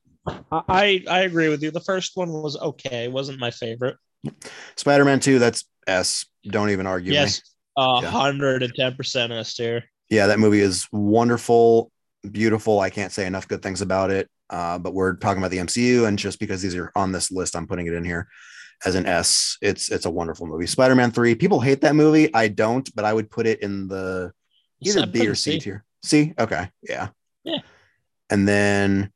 [0.52, 1.70] I I agree with you.
[1.70, 3.04] The first one was okay.
[3.04, 3.96] It wasn't my favorite.
[4.76, 6.26] Spider-Man two, that's S.
[6.44, 7.40] Don't even argue yes,
[7.76, 9.84] hundred and ten percent S tier.
[10.08, 11.90] Yeah, that movie is wonderful,
[12.30, 12.78] beautiful.
[12.78, 14.30] I can't say enough good things about it.
[14.48, 17.56] Uh, but we're talking about the MCU, and just because these are on this list,
[17.56, 18.28] I'm putting it in here
[18.84, 19.58] as an S.
[19.62, 20.66] It's it's a wonderful movie.
[20.66, 21.34] Spider-Man three.
[21.34, 22.32] People hate that movie.
[22.34, 24.32] I don't, but I would put it in the
[24.80, 25.58] either B or C C.
[25.60, 25.84] tier.
[26.02, 26.34] C.
[26.38, 26.68] Okay.
[26.82, 27.08] Yeah.
[27.44, 27.60] Yeah.
[28.30, 29.12] And then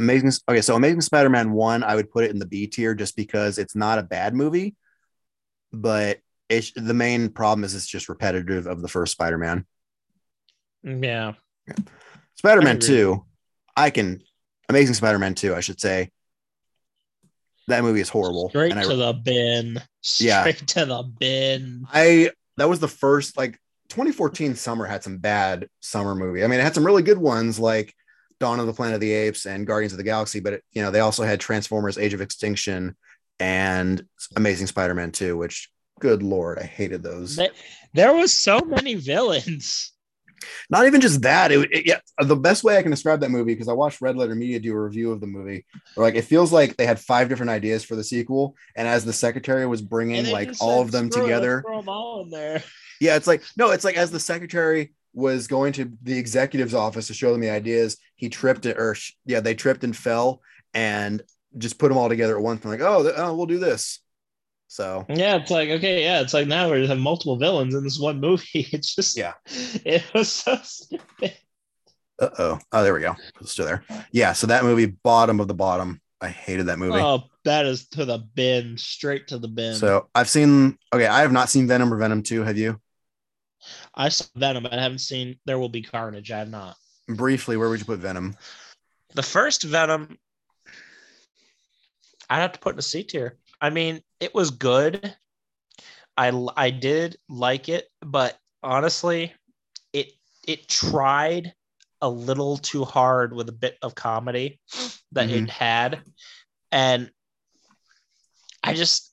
[0.00, 0.32] Amazing.
[0.48, 3.58] Okay, so Amazing Spider-Man one, I would put it in the B tier just because
[3.58, 4.74] it's not a bad movie,
[5.72, 9.66] but it's the main problem is it's just repetitive of the first Spider-Man.
[10.82, 11.34] Yeah,
[11.68, 11.74] yeah.
[12.36, 13.22] Spider-Man 2,
[13.76, 14.22] I can
[14.70, 16.10] Amazing Spider-Man 2, I should say.
[17.70, 18.50] That movie is horrible.
[18.50, 19.82] straight I, to the bin.
[20.18, 20.40] Yeah.
[20.40, 21.86] Straight to the bin.
[21.92, 26.44] I that was the first like 2014 summer had some bad summer movie.
[26.44, 27.94] I mean, it had some really good ones like
[28.38, 30.82] Dawn of the Planet of the Apes and Guardians of the Galaxy, but it, you
[30.82, 32.96] know, they also had Transformers Age of Extinction
[33.38, 34.04] and
[34.36, 35.70] Amazing Spider-Man 2, which
[36.00, 37.36] good lord, I hated those.
[37.36, 37.50] There,
[37.92, 39.92] there was so many villains.
[40.68, 41.52] Not even just that.
[41.52, 44.16] It, it- yeah, the best way I can describe that movie because I watched Red
[44.16, 45.64] Letter Media do a review of the movie.
[45.96, 49.12] Like it feels like they had five different ideas for the sequel, and as the
[49.12, 52.62] secretary was bringing like all said, of them "Screw together, them all in there.
[53.00, 57.08] yeah, it's like no, it's like as the secretary was going to the executive's office
[57.08, 58.96] to show them the ideas, he tripped it, or
[59.26, 60.40] yeah, they tripped and fell,
[60.74, 61.22] and
[61.58, 62.62] just put them all together at once.
[62.62, 64.00] And like, oh, oh, we'll do this.
[64.70, 67.82] So Yeah, it's like okay, yeah, it's like now we just have multiple villains in
[67.82, 68.68] this one movie.
[68.72, 69.32] It's just Yeah.
[69.84, 71.34] it was so stupid.
[72.22, 73.16] uh oh, oh, there we go.
[73.40, 73.82] It's still there.
[74.12, 76.00] Yeah, so that movie, bottom of the bottom.
[76.20, 77.00] I hated that movie.
[77.00, 79.74] Oh, that is to the bin, straight to the bin.
[79.74, 80.78] So I've seen.
[80.94, 82.44] Okay, I have not seen Venom or Venom Two.
[82.44, 82.80] Have you?
[83.92, 86.30] I saw Venom, but I haven't seen There Will Be Carnage.
[86.30, 86.76] I have not.
[87.08, 88.36] Briefly, where would you put Venom?
[89.14, 90.16] The first Venom,
[92.28, 93.39] I'd have to put in a C tier.
[93.60, 95.14] I mean, it was good.
[96.16, 99.32] I I did like it, but honestly,
[99.92, 100.12] it
[100.46, 101.54] it tried
[102.02, 104.58] a little too hard with a bit of comedy
[105.12, 105.44] that Mhm.
[105.44, 106.02] it had,
[106.72, 107.10] and
[108.62, 109.12] I just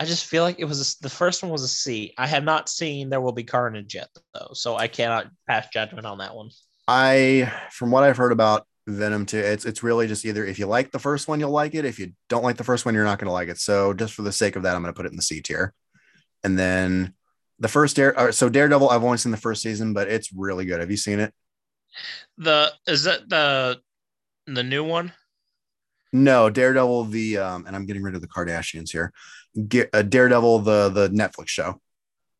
[0.00, 2.12] I just feel like it was a, the first one was a C.
[2.18, 6.04] I have not seen There Will Be Carnage yet, though, so I cannot pass judgment
[6.04, 6.50] on that one.
[6.88, 10.66] I, from what I've heard about Venom Two, it's it's really just either if you
[10.66, 11.84] like the first one, you'll like it.
[11.84, 13.58] If you don't like the first one, you're not going to like it.
[13.58, 15.40] So just for the sake of that, I'm going to put it in the C
[15.40, 15.72] tier.
[16.42, 17.14] And then
[17.58, 20.80] the first Dare, so Daredevil, I've only seen the first season, but it's really good.
[20.80, 21.32] Have you seen it?
[22.36, 23.80] The is that the
[24.46, 25.12] the new one?
[26.12, 29.12] No, Daredevil, the um, and I'm getting rid of the Kardashians here.
[29.68, 31.80] Ge- uh, Daredevil, the the Netflix show.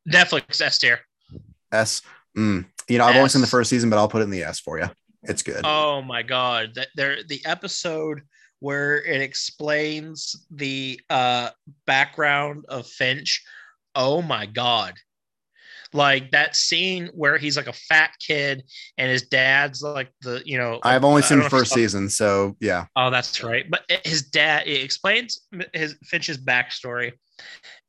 [0.08, 1.00] Netflix S tier.
[1.72, 2.02] S.
[2.36, 2.66] Mm.
[2.88, 4.60] You know, I've only seen the first season, but I'll put it in the S
[4.60, 4.90] for you.
[5.24, 5.62] It's good.
[5.64, 8.22] Oh my god, that there the episode
[8.60, 11.50] where it explains the uh
[11.86, 13.42] background of Finch.
[13.94, 14.94] Oh my god.
[15.92, 18.64] Like that scene where he's like a fat kid
[18.98, 22.56] and his dad's like the, you know, I've only I seen the first season, so
[22.58, 22.86] yeah.
[22.96, 23.64] Oh, that's right.
[23.70, 27.12] But his dad it explains his Finch's backstory.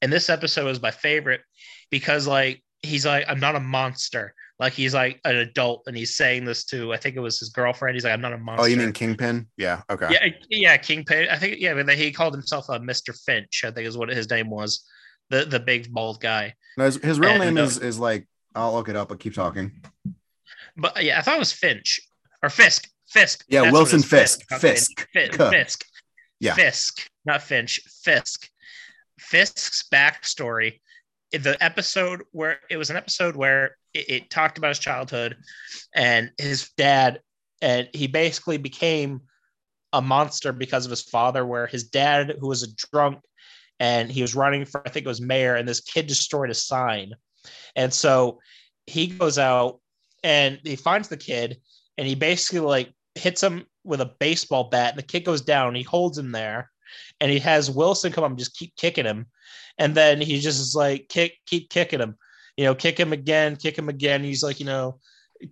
[0.04, 1.42] And this episode is my favorite
[1.90, 4.36] because like he's like, I'm not a monster.
[4.58, 7.50] Like he's like an adult and he's saying this to I think it was his
[7.50, 7.96] girlfriend.
[7.96, 8.64] He's like, I'm not a monster.
[8.64, 9.48] Oh, you mean Kingpin?
[9.58, 9.82] Yeah.
[9.90, 10.08] Okay.
[10.12, 11.28] yeah, yeah, Kingpin.
[11.30, 13.18] I think yeah, but he called himself uh, Mr.
[13.26, 13.66] Finch.
[13.66, 14.86] I think is what his name was.
[15.30, 16.54] The the big bald guy.
[16.78, 19.20] No, his, his real And, name uh, is is like I'll look it up, but
[19.20, 19.72] keep talking.
[20.78, 22.00] But yeah, I thought it was Finch
[22.42, 22.88] or Fisk.
[23.08, 23.44] Fisk.
[23.48, 24.42] Yeah, That's Wilson is, Fisk.
[24.60, 25.08] Fisk.
[25.14, 25.32] Finch.
[25.32, 25.50] Fi- Kuh.
[25.50, 25.86] Fisk.
[26.40, 26.54] Yeah.
[26.54, 27.80] Fisk, not Finch.
[28.04, 28.50] Fisk.
[29.20, 30.80] Fisk's backstory.
[31.32, 35.38] The episode where it was an episode where it, it talked about his childhood
[35.96, 37.22] and his dad,
[37.62, 39.22] and he basically became
[39.94, 41.46] a monster because of his father.
[41.46, 43.20] Where his dad, who was a drunk,
[43.80, 46.54] and he was running for I think it was mayor, and this kid destroyed a
[46.54, 47.14] sign,
[47.76, 48.40] and so
[48.86, 49.80] he goes out
[50.24, 51.60] and he finds the kid,
[51.98, 55.76] and he basically like hits him with a baseball bat, and the kid goes down.
[55.76, 56.70] He holds him there,
[57.22, 59.28] and he has Wilson come up and just keep kicking him,
[59.78, 62.18] and then he just is like kick, keep kicking him,
[62.58, 64.24] you know, kick him again, kick him again.
[64.24, 65.00] He's like, you know,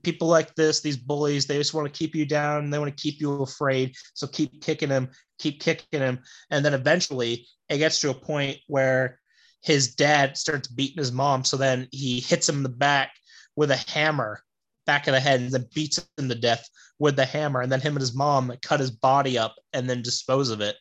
[0.03, 2.69] people like this, these bullies, they just want to keep you down.
[2.69, 3.95] They want to keep you afraid.
[4.13, 5.09] So keep kicking him,
[5.39, 6.19] keep kicking him.
[6.49, 9.19] And then eventually it gets to a point where
[9.61, 11.43] his dad starts beating his mom.
[11.43, 13.11] So then he hits him in the back
[13.55, 14.41] with a hammer,
[14.85, 16.67] back of the head, and then beats him to death
[16.99, 17.61] with the hammer.
[17.61, 20.75] And then him and his mom cut his body up and then dispose of it.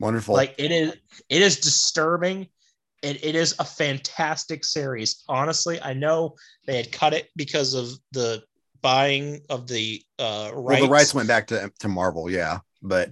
[0.00, 0.34] Wonderful.
[0.34, 0.94] Like it is,
[1.28, 2.48] it is disturbing.
[3.02, 5.22] It, it is a fantastic series.
[5.28, 6.34] Honestly, I know
[6.66, 8.42] they had cut it because of the
[8.82, 10.80] buying of the uh, rights.
[10.80, 13.10] well, the rights went back to to Marvel, yeah, but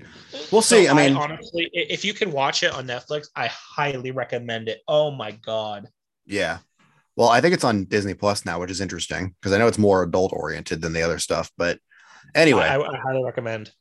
[0.51, 0.89] we'll see.
[0.89, 4.83] I mean- honestly, if you can watch it on Netflix, I highly recommend it.
[4.89, 5.89] Oh my god!
[6.27, 6.59] yeah.
[7.17, 9.79] Well, I think it's on Disney Plus now, which is interesting because I know it's
[9.79, 11.51] more adult oriented than the other stuff.
[11.57, 11.79] But
[12.35, 13.73] anyway, I, I highly recommend.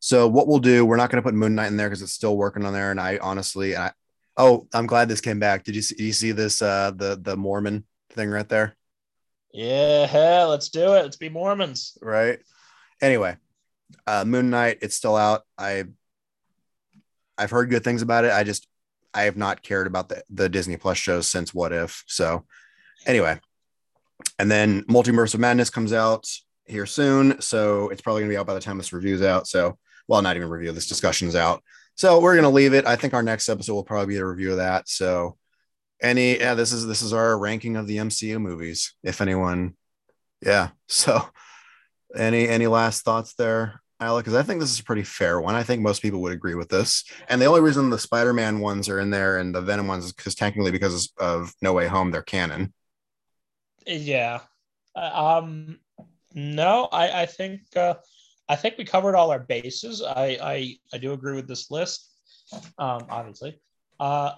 [0.00, 2.12] So what we'll do, we're not going to put Moon Knight in there because it's
[2.12, 2.90] still working on there.
[2.90, 3.92] And I honestly, I,
[4.38, 5.64] oh, I'm glad this came back.
[5.64, 8.76] Did you see, you see this, uh, the, the Mormon thing right there?
[9.52, 11.02] Yeah, let's do it.
[11.02, 11.98] Let's be Mormons.
[12.00, 12.38] Right.
[13.02, 13.36] Anyway,
[14.06, 15.42] uh, Moon Knight, it's still out.
[15.58, 15.84] I,
[17.36, 18.32] I've heard good things about it.
[18.32, 18.68] I just,
[19.12, 22.04] I have not cared about the, the Disney Plus shows since What If.
[22.06, 22.44] So
[23.06, 23.40] anyway,
[24.38, 26.28] and then Multiverse of Madness comes out
[26.66, 27.40] here soon.
[27.40, 29.46] So it's probably gonna be out by the time this review's out.
[29.48, 31.62] So, well, not even review, this discussion's out.
[31.98, 32.86] So we're gonna leave it.
[32.86, 34.88] I think our next episode will probably be a review of that.
[34.88, 35.36] So
[36.00, 38.94] any yeah, this is this is our ranking of the MCU movies.
[39.02, 39.76] If anyone,
[40.40, 40.70] yeah.
[40.86, 41.28] So
[42.16, 44.24] any any last thoughts there, Alec?
[44.24, 45.56] Because I think this is a pretty fair one.
[45.56, 47.02] I think most people would agree with this.
[47.28, 50.12] And the only reason the Spider-Man ones are in there and the Venom ones is
[50.12, 52.72] because technically because of No Way Home, they're canon.
[53.84, 54.40] Yeah.
[54.94, 55.80] Um.
[56.32, 57.94] No, I I think uh,
[58.48, 60.02] I think we covered all our bases.
[60.02, 62.10] I I I do agree with this list.
[62.78, 63.06] Um.
[63.10, 63.60] Obviously.
[64.00, 64.32] Uh.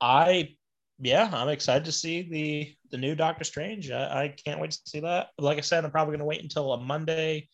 [0.00, 0.56] I
[0.98, 3.90] yeah, I'm excited to see the the new Doctor Strange.
[3.90, 5.28] I, I can't wait to see that.
[5.38, 7.48] Like I said, I'm probably going to wait until a Monday.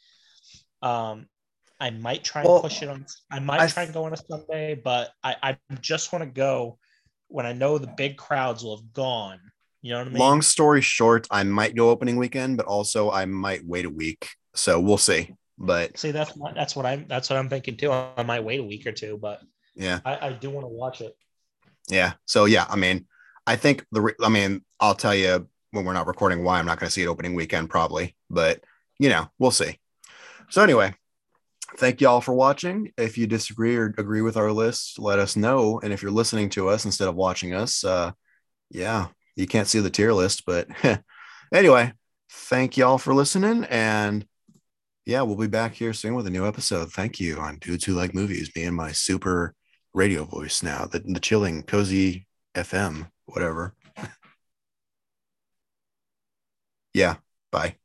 [0.80, 1.26] Um,
[1.80, 3.06] I might try and Well, push it on.
[3.30, 6.30] I might I try and go on a Sunday, but I I just want to
[6.30, 6.78] go
[7.28, 9.40] when I know the big crowds will have gone.
[9.80, 10.18] You know what I mean?
[10.18, 14.28] Long story short, I might go opening weekend, but also I might wait a week.
[14.54, 15.34] So we'll see.
[15.58, 17.92] But See, that's what, that's what I'm that's what I'm thinking too.
[17.92, 19.40] I might wait a week or two, but
[19.74, 21.14] yeah, I, I do want to watch it.
[21.88, 22.14] yeah.
[22.26, 23.06] So yeah, I mean,
[23.46, 26.66] I think the re- I mean, I'll tell you when we're not recording why I'm
[26.66, 28.62] not going to see it opening weekend probably, but
[28.98, 29.78] you know, we'll see.
[30.48, 30.94] So anyway,
[31.76, 32.92] thank y'all for watching.
[32.96, 35.80] If you disagree or agree with our list, let us know.
[35.82, 38.12] And if you're listening to us instead of watching us, uh,
[38.70, 40.68] yeah, you can't see the tier list, but
[41.54, 41.92] anyway,
[42.30, 43.64] thank y'all for listening.
[43.64, 44.26] And
[45.04, 46.92] yeah, we'll be back here soon with a new episode.
[46.92, 49.54] Thank you on Dudes Who Like Movies, me and my super
[49.94, 53.74] radio voice now, the, the chilling, cozy FM, whatever.
[56.94, 57.16] yeah,
[57.50, 57.76] bye.